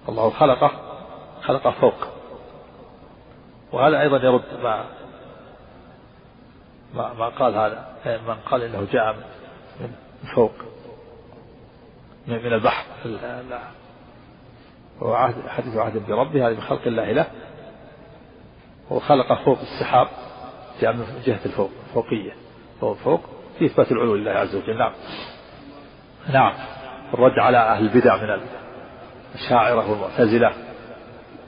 الله 0.09 0.29
خلقه 0.29 0.71
خلقه 1.41 1.71
فوق. 1.71 2.07
وهذا 3.71 4.01
أيضا 4.01 4.17
يرد 4.17 4.63
ما 4.63 4.85
ما, 6.93 7.13
ما 7.13 7.29
قال 7.29 7.55
هذا. 7.55 7.89
من 8.27 8.35
قال 8.35 8.63
إنه 8.63 8.88
جاء 8.91 9.15
من 9.79 9.91
فوق. 10.35 10.53
من 12.27 12.53
البحر. 12.53 12.85
هو 15.01 15.13
عهد 15.13 15.47
حديث 15.47 15.77
عهد 15.77 16.07
بربه 16.07 16.47
هذه 16.47 16.53
من 16.53 16.62
خلق 16.62 16.88
الله 16.88 17.12
له. 17.12 17.27
وخلق 18.91 19.43
فوق 19.45 19.59
السحاب 19.59 20.07
جاء 20.81 20.93
من 20.93 21.21
جهة 21.25 21.45
الفوق 21.45 21.71
فوقية. 21.93 22.35
فوق 22.81 22.97
فوق. 22.97 23.38
في 23.60 23.65
إثبات 23.65 23.91
العلو 23.91 24.15
لله 24.15 24.32
عز 24.32 24.56
وجل. 24.56 24.78
نعم. 24.78 24.91
نعم. 26.34 26.54
الرد 27.13 27.39
على 27.39 27.58
أهل 27.58 27.84
البدع 27.84 28.17
من 28.17 28.41
الشاعرة 29.36 29.91
والمعتزلة 29.91 30.54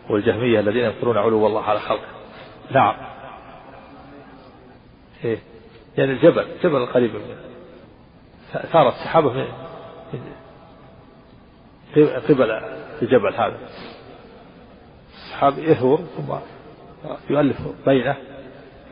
والجهمية 0.10 0.60
الذين 0.60 0.86
ينكرون 0.86 1.18
علو 1.18 1.48
الله 1.48 1.64
على 1.64 1.80
خلقه. 1.80 2.08
نعم. 2.72 2.96
إيه. 5.24 5.40
يعني 5.98 6.12
الجبل 6.12 6.48
جبل 6.64 6.78
القريب 6.78 7.16
منه. 7.16 7.36
ثارت 8.52 8.94
سحابة 8.94 9.34
من 9.34 9.46
قبل 12.30 12.62
الجبل 13.02 13.34
هذا. 13.34 13.58
السحاب 15.14 15.60
يهور 15.60 15.98
ثم 15.98 16.34
يؤلف 17.30 17.58
بينه. 17.86 18.16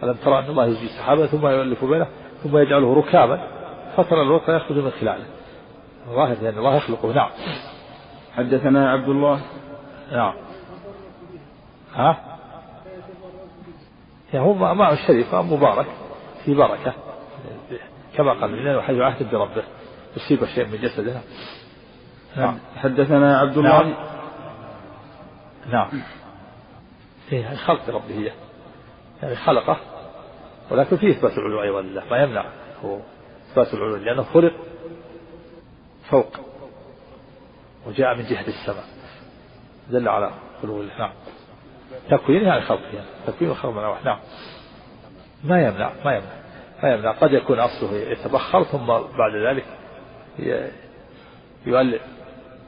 ألم 0.03 0.13
ترى 0.13 0.39
أن 0.39 0.45
الله 0.45 0.65
يزجي 0.65 0.87
سحابا 0.87 1.25
ثم 1.25 1.47
يؤلف 1.47 1.85
بينه؟ 1.85 2.07
ثم 2.43 2.57
يجعله 2.57 2.93
ركابا 2.93 3.47
فترى 3.97 4.21
الوقت 4.21 4.49
يخرج 4.49 4.77
من 4.77 4.91
خلاله. 4.91 5.25
ظاهر 6.09 6.37
لأن 6.41 6.57
الله 6.57 6.75
يخلقه. 6.75 7.13
نعم. 7.13 7.29
حدثنا 8.37 8.91
عبد 8.91 9.09
الله. 9.09 9.41
نعم. 10.11 10.33
ها؟ 11.93 12.17
يعني 14.33 14.45
هو 14.45 14.53
ماء 14.53 14.93
الشريف 14.93 15.35
مبارك 15.35 15.87
في 16.45 16.53
بركة. 16.53 16.93
كما 18.15 18.33
قال 18.33 18.51
لأنه 18.51 18.81
حي 18.81 19.01
عهد 19.01 19.31
بربه. 19.31 19.63
يصيب 20.17 20.45
شيء 20.45 20.65
من 20.65 20.77
جسده. 20.77 21.21
نعم. 22.37 22.59
حدثنا 22.75 23.39
عبد 23.39 23.57
الله. 23.57 23.83
نعم. 23.83 23.93
نعم. 25.71 25.89
فيه 27.29 27.55
خلق 27.55 27.89
ربه. 27.89 28.15
هي 28.15 28.31
يعني 29.23 29.35
خلقه. 29.35 29.77
ولكن 30.71 30.97
فيه 30.97 31.09
إثبات 31.11 31.37
العلو 31.37 31.61
أيضا 31.61 31.81
لله 31.81 32.03
ما 32.11 32.23
يمنع 32.23 32.45
هو 32.83 32.99
إثبات 33.51 33.73
العلو 33.73 33.95
لأنه 33.95 34.23
خلق 34.23 34.53
فوق 36.09 36.37
وجاء 37.87 38.15
من 38.15 38.23
جهة 38.23 38.47
السماء. 38.47 38.85
دل 39.89 40.07
على 40.07 40.31
علو 40.63 40.81
الله 40.81 40.97
نعم. 40.99 41.11
تكوين 42.09 42.43
يعني 42.43 42.61
خلق 42.61 42.81
يعني 42.93 43.07
تكوين 43.27 43.51
وخلق 43.51 43.71
من 43.71 44.05
نعم. 44.05 44.19
ما 45.43 45.61
يمنع 45.61 45.91
ما 46.05 46.15
يمنع 46.15 46.39
ما 46.83 46.93
يمنع. 46.93 47.11
قد 47.11 47.33
يكون 47.33 47.59
أصله 47.59 47.93
يتبخر 47.93 48.63
ثم 48.63 48.85
بعد 49.17 49.35
ذلك 49.35 49.65
يؤلف 51.65 52.01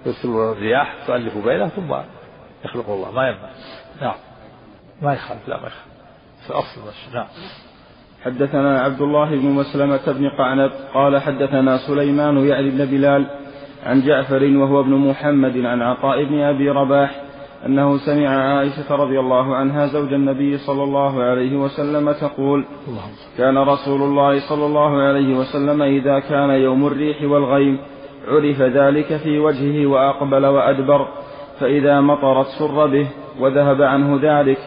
يرسل 0.06 0.30
الرياح 0.30 0.96
تؤلف 1.08 1.38
بينه 1.38 1.68
ثم 1.68 1.96
يخلق 2.66 2.90
الله. 2.90 3.12
ما 3.12 3.28
يمنع 3.28 3.50
نعم. 4.02 4.16
ما 5.02 5.14
يخالف 5.14 5.48
لا 5.48 5.58
ما 5.58 5.68
يخالف. 5.68 5.92
في 6.44 6.50
الأصل 6.50 6.82
نعم. 7.14 7.28
حدثنا 8.26 8.82
عبد 8.82 9.02
الله 9.02 9.30
بن 9.30 9.46
مسلمة 9.46 10.12
بن 10.12 10.30
قعنب 10.30 10.72
قال 10.94 11.22
حدثنا 11.22 11.78
سليمان 11.78 12.38
يعني 12.38 12.70
بن 12.70 12.86
بلال 12.86 13.26
عن 13.86 14.02
جعفر 14.02 14.44
وهو 14.44 14.80
ابن 14.80 14.92
محمد 14.92 15.58
عن 15.58 15.82
عطاء 15.82 16.24
بن 16.24 16.40
أبي 16.40 16.70
رباح 16.70 17.22
أنه 17.66 17.98
سمع 17.98 18.28
عائشة 18.30 18.96
رضي 18.96 19.20
الله 19.20 19.56
عنها 19.56 19.86
زوج 19.86 20.14
النبي 20.14 20.58
صلى 20.58 20.84
الله 20.84 21.24
عليه 21.24 21.58
وسلم 21.58 22.12
تقول 22.12 22.66
كان 23.38 23.58
رسول 23.58 24.02
الله 24.02 24.40
صلى 24.50 24.66
الله 24.66 25.02
عليه 25.02 25.38
وسلم 25.38 25.82
إذا 25.82 26.20
كان 26.20 26.50
يوم 26.50 26.88
الريح 26.88 27.24
والغيم 27.24 27.78
عرف 28.28 28.62
ذلك 28.62 29.18
في 29.18 29.40
وجهه 29.40 29.88
وأقبل 29.88 30.46
وأدبر 30.46 31.08
فإذا 31.60 32.02
مطرت 32.02 32.48
سر 32.48 32.88
به 32.88 33.08
وذهب 33.40 33.82
عنه 33.82 34.20
ذلك 34.22 34.60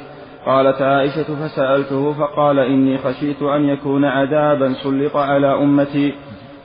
قالت 0.46 0.83
عائشة 0.83 1.48
فسألته 1.48 2.12
فقال 2.12 2.59
إني 2.59 2.98
خشيت 2.98 3.42
أن 3.42 3.68
يكون 3.68 4.04
عذابا 4.04 4.74
سلط 4.83 5.16
على 5.16 5.54
أمتي 5.54 6.14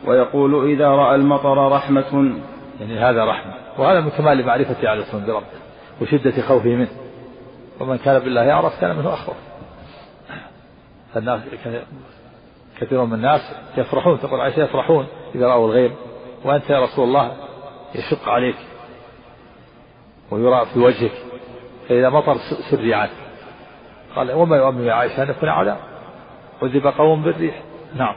ويقول 0.05 0.71
إذا 0.71 0.87
رأى 0.87 1.15
المطر 1.15 1.71
رحمة. 1.71 2.33
يعني 2.79 2.99
هذا 2.99 3.25
رحمة. 3.25 3.53
وهذا 3.77 3.99
من 3.99 4.09
كمال 4.09 4.45
معرفة 4.45 4.89
عليه 4.89 5.01
الصلاة 5.01 5.25
بربه 5.25 5.45
وشدة 6.01 6.41
خوفه 6.41 6.69
منه. 6.69 6.89
ومن 7.79 7.97
كان 7.97 8.19
بالله 8.19 8.43
يعرف 8.43 8.81
كان 8.81 8.95
منه 8.95 9.13
أخوف 9.13 9.35
فالناس 11.13 11.41
كثير 12.79 13.05
من 13.05 13.13
الناس 13.13 13.41
يفرحون 13.77 14.19
تقول 14.19 14.41
عائشة 14.41 14.63
يفرحون 14.63 15.07
إذا 15.35 15.47
رأوا 15.47 15.67
الغيب. 15.67 15.91
وأنت 16.45 16.69
يا 16.69 16.79
رسول 16.79 17.07
الله 17.07 17.31
يشق 17.95 18.29
عليك 18.29 18.55
ويرى 20.31 20.65
في 20.65 20.79
وجهك. 20.79 21.11
فإذا 21.89 22.09
مطر 22.09 22.37
سري 22.71 22.93
عنه 22.93 23.28
قال 24.15 24.31
وما 24.31 24.57
يؤمن 24.57 24.83
يا 24.83 24.93
عائشة 24.93 25.23
أن 25.23 25.29
يكون 25.29 25.49
عذاب 25.49 25.77
عذب 26.63 26.87
قوم 26.87 27.21
بالريح. 27.21 27.63
نعم. 27.95 28.15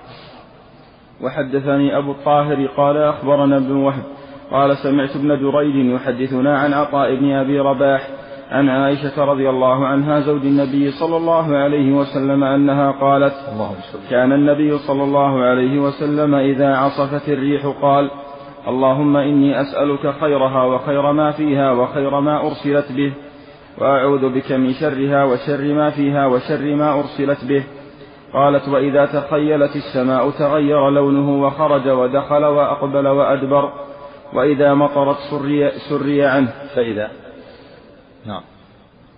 وحدثني 1.21 1.99
أبو 1.99 2.11
الطاهر 2.13 2.67
قال 2.67 2.97
أخبرنا 2.97 3.57
ابن 3.57 3.73
وهب 3.73 4.03
قال 4.51 4.77
سمعت 4.77 5.17
ابن 5.17 5.29
دريد 5.29 5.75
يحدثنا 5.75 6.59
عن 6.59 6.73
عطاء 6.73 7.15
بن 7.15 7.33
أبي 7.33 7.61
رباح 7.61 8.09
عن 8.51 8.69
عائشة 8.69 9.25
رضي 9.25 9.51
الله 9.51 9.87
عنها 9.87 10.21
زوج 10.21 10.43
النبي 10.43 10.91
صلى 10.91 11.17
الله 11.17 11.57
عليه 11.57 11.93
وسلم 11.93 12.45
أنها 12.45 12.91
قالت 12.91 13.35
كان 14.11 14.33
النبي 14.33 14.79
صلى 14.79 15.05
الله 15.05 15.45
عليه 15.45 15.81
وسلم 15.81 16.35
إذا 16.35 16.77
عصفت 16.77 17.29
الريح 17.29 17.67
قال 17.83 18.11
اللهم 18.69 19.17
إني 19.17 19.61
أسألك 19.61 20.15
خيرها 20.21 20.65
وخير 20.65 21.13
ما 21.13 21.31
فيها 21.31 21.73
وخير 21.73 22.21
ما 22.21 22.47
أرسلت 22.47 22.93
به. 22.93 23.13
وأعوذ 23.79 24.35
بك 24.35 24.53
من 24.53 24.73
شرها 24.73 25.25
وشر 25.25 25.75
ما 25.75 25.91
فيها 25.91 26.27
وشر 26.27 26.75
ما 26.75 27.01
أرسلت 27.01 27.45
به. 27.45 27.65
قالت 28.33 28.69
وإذا 28.69 29.07
تخيلت 29.07 29.77
السماء 29.77 30.31
تغير 30.31 30.91
لونه 30.91 31.43
وخرج 31.43 31.89
ودخل 31.89 32.45
وأقبل 32.45 33.09
وأدبر. 33.09 33.73
وإذا 34.33 34.75
مطرت 34.75 35.17
سري, 35.31 35.71
سري 35.71 36.25
عنه. 36.25 36.53
فإذا. 36.75 37.11
نعم. 38.27 38.43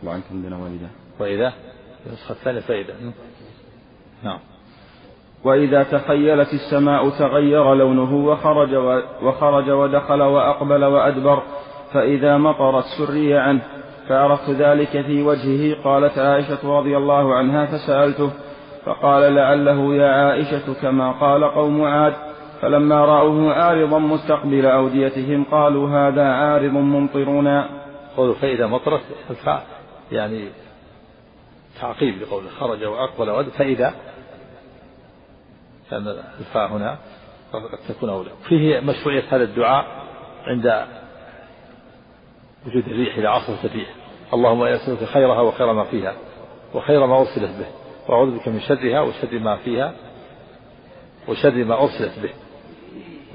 الله 0.03 0.13
عنك 0.13 0.25
عندنا 0.31 0.57
وإذا 0.57 0.89
وإذا. 1.21 1.53
النسخة 2.07 2.33
الثانية 2.33 2.61
فإذا. 2.61 2.95
نعم. 4.23 4.39
وإذا 5.45 5.83
تخيلت 5.83 6.49
السماء 6.53 7.09
تغير 7.11 7.75
لونه 7.75 8.15
وخرج 8.15 8.75
وخرج 9.23 9.71
ودخل 9.71 10.23
وأقبل 10.23 10.85
وأدبر. 10.85 11.43
فإذا 11.93 12.37
مطرت 12.37 12.85
سري 12.85 13.39
عنه. 13.39 13.63
فعرفت 14.09 14.51
ذلك 14.51 15.07
في 15.07 15.23
وجهه 15.23 15.83
قالت 15.85 16.19
عائشة 16.19 16.79
رضي 16.79 16.97
الله 16.97 17.35
عنها 17.35 17.67
فسألته 17.67 18.31
فقال 18.85 19.35
لعله 19.35 19.95
يا 19.95 20.09
عائشة 20.09 20.75
كما 20.83 21.13
قال 21.13 21.45
قوم 21.45 21.85
عاد 21.85 22.15
فلما 22.61 23.05
رأوه 23.05 23.53
عارضا 23.53 23.99
مستقبل 23.99 24.67
أوديتهم 24.67 25.45
قالوا 25.45 25.89
هذا 25.89 26.25
عارض 26.25 26.73
ممطرنا. 26.73 27.69
قولوا 28.17 28.35
فإذا 28.35 28.67
مطرت 28.67 29.03
يعني 30.13 30.49
تعقيب 31.81 32.23
لقوله 32.23 32.49
خرج 32.49 32.85
وأقبل 32.85 33.31
ود 33.31 33.49
فإذا 33.49 33.95
كان 35.91 36.17
الفاء 36.41 36.69
هنا 36.69 36.99
قد 37.53 37.79
تكون 37.89 38.09
أولى. 38.09 38.31
فيه 38.49 38.81
مشروعية 38.81 39.25
هذا 39.31 39.45
الدعاء 39.45 39.87
عند 40.47 40.87
وجود 42.67 42.85
الريح 42.87 43.19
إذا 43.19 43.29
عصفت 43.29 43.65
الريح 43.65 43.89
اللهم 44.35 44.67
يسألك 44.67 45.05
خيرها 45.05 45.41
وخير 45.41 45.73
ما 45.73 45.85
فيها 45.85 46.15
وخير 46.75 47.07
ما 47.07 47.19
أرسلت 47.19 47.51
به. 47.51 47.67
وأعوذ 48.09 48.39
بك 48.39 48.49
من 48.49 48.61
شرها 48.61 49.01
وشر 49.01 49.39
ما 49.39 49.57
فيها 49.57 49.93
وشر 51.29 51.65
ما 51.65 51.83
أرسلت 51.83 52.19
به. 52.19 52.31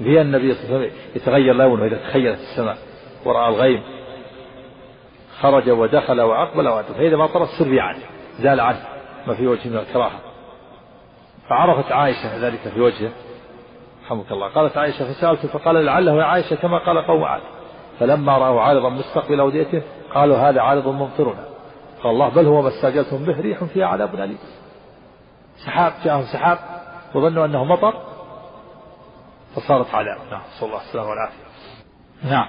هي 0.00 0.20
النبي 0.20 0.54
صلى 0.54 0.64
الله 0.64 0.76
عليه 0.76 0.86
وسلم 0.86 0.98
يتغير 1.16 1.54
لونه 1.54 1.84
إذا 1.84 1.96
تخيلت 1.96 2.38
السماء 2.40 2.78
ورأى 3.24 3.48
الغيم 3.48 3.82
خرج 5.40 5.70
ودخل 5.70 6.20
وأقبل 6.20 6.68
وأدبر 6.68 6.94
فإذا 6.94 7.16
ما 7.16 7.26
طرت 7.26 7.48
سري 7.48 7.80
عنه 7.80 8.02
زال 8.38 8.60
عنه 8.60 8.84
ما 9.26 9.34
في 9.34 9.46
وجه 9.46 9.68
من 9.68 9.76
الكراهة. 9.76 10.20
فعرفت 11.48 11.92
عائشة 11.92 12.36
ذلك 12.36 12.60
في 12.74 12.80
وجهه 12.80 13.10
رحمك 14.04 14.32
الله. 14.32 14.48
قالت 14.48 14.76
عائشة 14.76 15.12
فسألته 15.12 15.48
فقال 15.48 15.84
لعله 15.84 16.18
يا 16.18 16.24
عائشة 16.24 16.56
كما 16.56 16.78
قال 16.78 16.98
قوم 17.06 17.24
عاد. 17.24 17.40
فلما 18.00 18.38
رأوا 18.38 18.60
عارضا 18.60 18.88
مستقبل 18.88 19.40
أوديته 19.40 19.82
قالوا 20.14 20.36
هذا 20.36 20.60
عارض 20.60 20.88
ممطرنا. 20.88 21.44
قال 22.02 22.12
الله 22.12 22.28
بل 22.28 22.46
هو 22.46 22.62
ما 22.62 22.68
استعجلتم 22.68 23.24
به 23.24 23.40
ريح 23.40 23.64
فيها 23.64 23.86
عذاب 23.86 24.14
أليم. 24.14 24.38
سحاب 25.66 25.92
جاءهم 26.04 26.22
سحاب 26.22 26.58
وظنوا 27.14 27.44
أنه 27.44 27.64
مطر 27.64 27.94
فصارت 29.56 29.94
عذاب. 29.94 30.18
نعم 30.30 30.42
صلى 30.60 30.68
الله 30.68 30.78
عليه 30.78 30.90
وسلم 30.90 31.02
والعافية. 31.02 31.44
نعم. 32.30 32.46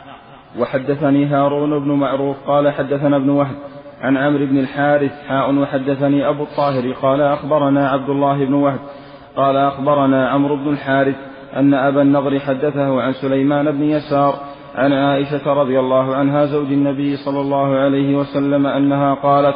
وحدثني 0.60 1.26
هارون 1.26 1.80
بن 1.80 1.92
معروف 1.92 2.38
قال 2.48 2.72
حدثنا 2.72 3.18
ابن 3.18 3.30
وهب 3.30 3.56
عن 4.02 4.18
عمرو 4.18 4.46
بن 4.46 4.60
الحارث 4.60 5.12
حاء 5.28 5.56
وحدثني 5.56 6.30
أبو 6.30 6.44
الطاهر 6.44 6.92
قال 6.92 7.22
أخبرنا 7.22 7.90
عبد 7.90 8.10
الله 8.10 8.46
بن 8.46 8.54
وهب 8.54 8.80
قال 9.36 9.58
أخبرنا 9.58 10.30
عمرو 10.30 10.56
بن 10.56 10.70
الحارث 10.70 11.16
أن 11.56 11.74
أبا 11.74 12.02
النضر 12.02 12.40
حدثه 12.40 13.02
عن 13.02 13.14
سليمان 13.14 13.72
بن 13.72 13.84
يسار 13.84 14.51
عن 14.76 14.94
عائشة 14.94 15.54
رضي 15.54 15.80
الله 15.80 16.16
عنها 16.16 16.46
زوج 16.46 16.72
النبي 16.72 17.16
صلى 17.16 17.42
الله 17.42 17.76
عليه 17.76 18.16
وسلم 18.16 18.68
أنها 18.68 19.14
قالت 19.14 19.56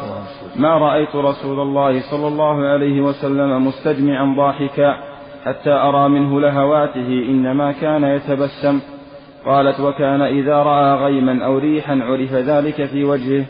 ما 0.55 0.77
رأيت 0.77 1.15
رسول 1.15 1.59
الله 1.59 2.01
صلى 2.11 2.27
الله 2.27 2.65
عليه 2.65 3.01
وسلم 3.01 3.67
مستجمعا 3.67 4.35
ضاحكا 4.37 4.97
حتى 5.45 5.71
أرى 5.71 6.09
منه 6.09 6.41
لهواته 6.41 7.07
إنما 7.29 7.71
كان 7.71 8.03
يتبسم. 8.03 8.81
قالت 9.45 9.79
وكان 9.79 10.21
إذا 10.21 10.55
رأى 10.55 11.03
غيما 11.03 11.45
أو 11.45 11.57
ريحا 11.57 11.99
عرف 12.03 12.33
ذلك 12.33 12.85
في 12.85 13.03
وجهه. 13.03 13.45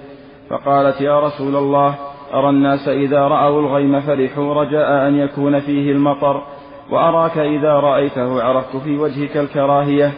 فقالت 0.50 1.02
يا 1.02 1.20
رسول 1.20 1.56
الله 1.56 1.96
أرى 2.34 2.50
الناس 2.50 2.88
إذا 2.88 3.20
رأوا 3.20 3.62
الغيم 3.62 4.00
فرحوا 4.00 4.54
رجاء 4.54 5.08
أن 5.08 5.16
يكون 5.16 5.60
فيه 5.60 5.92
المطر 5.92 6.42
وأراك 6.92 7.38
إذا 7.38 7.74
رأيته 7.74 8.44
عرفت 8.44 8.78
في 8.78 8.98
وجهك 8.98 9.38
الكراهية. 9.38 10.12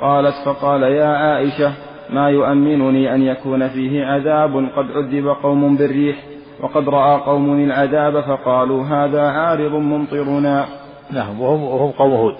قالت 0.00 0.34
فقال 0.46 0.82
يا 0.82 1.06
عائشة 1.06 1.72
ما 2.10 2.30
يؤمنني 2.30 3.14
أن 3.14 3.22
يكون 3.22 3.68
فيه 3.68 4.04
عذاب 4.04 4.56
قد 4.76 4.90
عذب 4.90 5.28
قوم 5.42 5.76
بالريح 5.76 6.16
وقد 6.60 6.88
رأى 6.88 7.20
قوم 7.20 7.64
العذاب 7.64 8.20
فقالوا 8.20 8.84
هذا 8.84 9.22
عارض 9.22 9.72
ممطرنا. 9.72 10.66
نعم 11.10 11.40
وهم, 11.40 11.62
وهم 11.62 11.90
قوم 11.90 12.12
هود. 12.12 12.36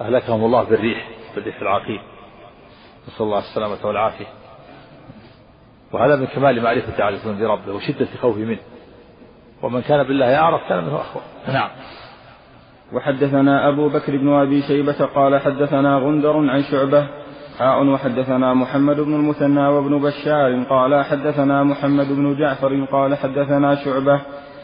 أهلكهم 0.00 0.44
الله 0.44 0.62
بالريح 0.64 1.08
بالريح 1.34 1.60
العقيم. 1.60 2.00
نسأل 3.08 3.26
الله 3.26 3.38
السلامة 3.38 3.86
والعافية. 3.86 4.26
وهذا 5.92 6.16
من 6.16 6.26
كمال 6.26 6.62
معرفة 6.62 7.04
عارف 7.04 7.28
بربه 7.28 7.72
وشدة 7.72 8.06
خوفه 8.20 8.40
منه. 8.40 8.58
ومن 9.62 9.82
كان 9.82 10.02
بالله 10.02 10.26
يعرف 10.26 10.68
كان 10.68 10.84
منه 10.84 11.00
أخوة. 11.00 11.22
نعم. 11.48 11.70
وحدثنا 12.92 13.68
أبو 13.68 13.88
بكر 13.88 14.16
بن 14.16 14.28
أبي 14.28 14.62
شيبة 14.62 15.04
قال 15.14 15.40
حدثنا 15.40 15.98
غندر 15.98 16.50
عن 16.50 16.62
شعبة 16.62 17.06
حاء 17.58 17.86
وحدثنا 17.86 18.54
محمد 18.54 19.00
بن 19.00 19.14
المثنى 19.14 19.68
وابن 19.68 19.98
بشار 19.98 20.64
قال 20.64 21.04
حدثنا 21.04 21.64
محمد 21.64 22.12
بن 22.12 22.36
جعفر 22.38 22.84
قال 22.84 23.14
حدثنا 23.14 23.74
شعبة 23.74 24.20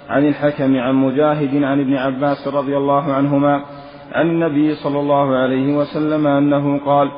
عن 0.09 0.29
الحكم 0.29 0.77
عن 0.77 0.95
مجاهد 0.95 1.63
عن 1.63 1.81
ابن 1.81 1.95
عباس 1.95 2.49
رضي 2.49 2.77
الله 2.77 3.13
عنهما 3.13 3.65
عن 4.13 4.31
النبي 4.31 4.75
صلى 4.75 5.01
الله 5.01 5.37
عليه 5.37 5.77
وسلم 5.77 6.27
أنه 6.27 6.79
قال 6.79 7.11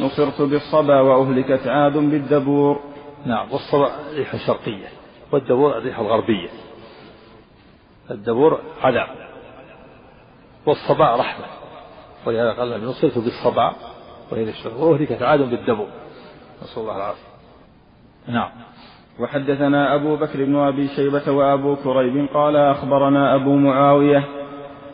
نصرت 0.00 0.42
بالصبا 0.42 1.00
وأهلكت 1.00 1.66
عاد 1.66 1.92
بالدبور. 1.92 2.80
نعم 3.26 3.52
والصبا 3.52 3.90
ريح 4.16 4.36
شرقية 4.46 4.88
والدبور 5.32 5.78
الريح 5.78 5.98
الغربية 5.98 6.48
الدبور 8.10 8.58
عذاب. 8.82 9.29
والصبا 10.66 11.16
رحمة. 11.16 11.44
ولهذا 12.26 12.52
قال 12.52 12.72
النبي 12.72 12.86
نصرت 12.86 13.18
بالصبا 13.18 13.72
وهي 14.32 14.42
الشرق 14.42 14.80
وأهلكت 14.80 15.22
عاد 15.22 15.40
بالدبور 15.40 15.86
نسأل 16.62 16.82
الله 16.82 16.96
العافية. 16.96 17.30
نعم. 18.28 18.48
وحدثنا 19.20 19.94
أبو 19.94 20.16
بكر 20.16 20.44
بن 20.44 20.56
أبي 20.56 20.88
شيبة 20.88 21.32
وأبو 21.32 21.76
كريب 21.76 22.28
قال 22.34 22.56
أخبرنا 22.56 23.34
أبو 23.34 23.56
معاوية. 23.56 24.24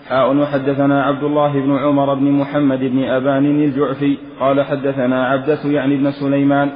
حاء. 0.09 0.37
وحدثنا 0.37 1.03
عبد 1.03 1.23
الله 1.23 1.53
بن 1.53 1.77
عمر 1.77 2.15
بن 2.15 2.31
محمد 2.31 2.79
بن 2.79 3.05
أبان 3.05 3.45
الجعفي. 3.45 4.19
قال 4.41 4.63
حدثنا 4.63 5.27
عبدة 5.27 5.61
يعني 5.65 5.97
بن 5.97 6.11
سليمان. 6.11 6.73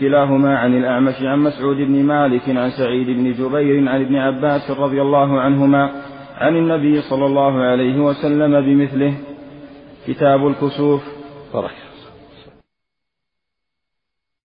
كلاهما 0.00 0.58
عن 0.58 0.78
الأعمش 0.78 1.22
عن 1.22 1.38
مسعود 1.38 1.76
بن 1.76 2.04
مالك 2.04 2.48
عن 2.48 2.70
سعيد 2.70 3.06
بن 3.06 3.32
جبير 3.32 3.88
عن 3.88 4.00
ابن 4.00 4.16
عباس 4.16 4.70
رضي 4.70 5.02
الله 5.02 5.40
عنهما. 5.40 5.90
عن 6.40 6.56
النبي 6.56 7.00
صلى 7.00 7.26
الله 7.26 7.54
عليه 7.62 7.96
وسلم 8.00 8.60
بمثله 8.60 9.14
كتاب 10.06 10.46
الكسوف. 10.46 11.02
بارك 11.54 11.89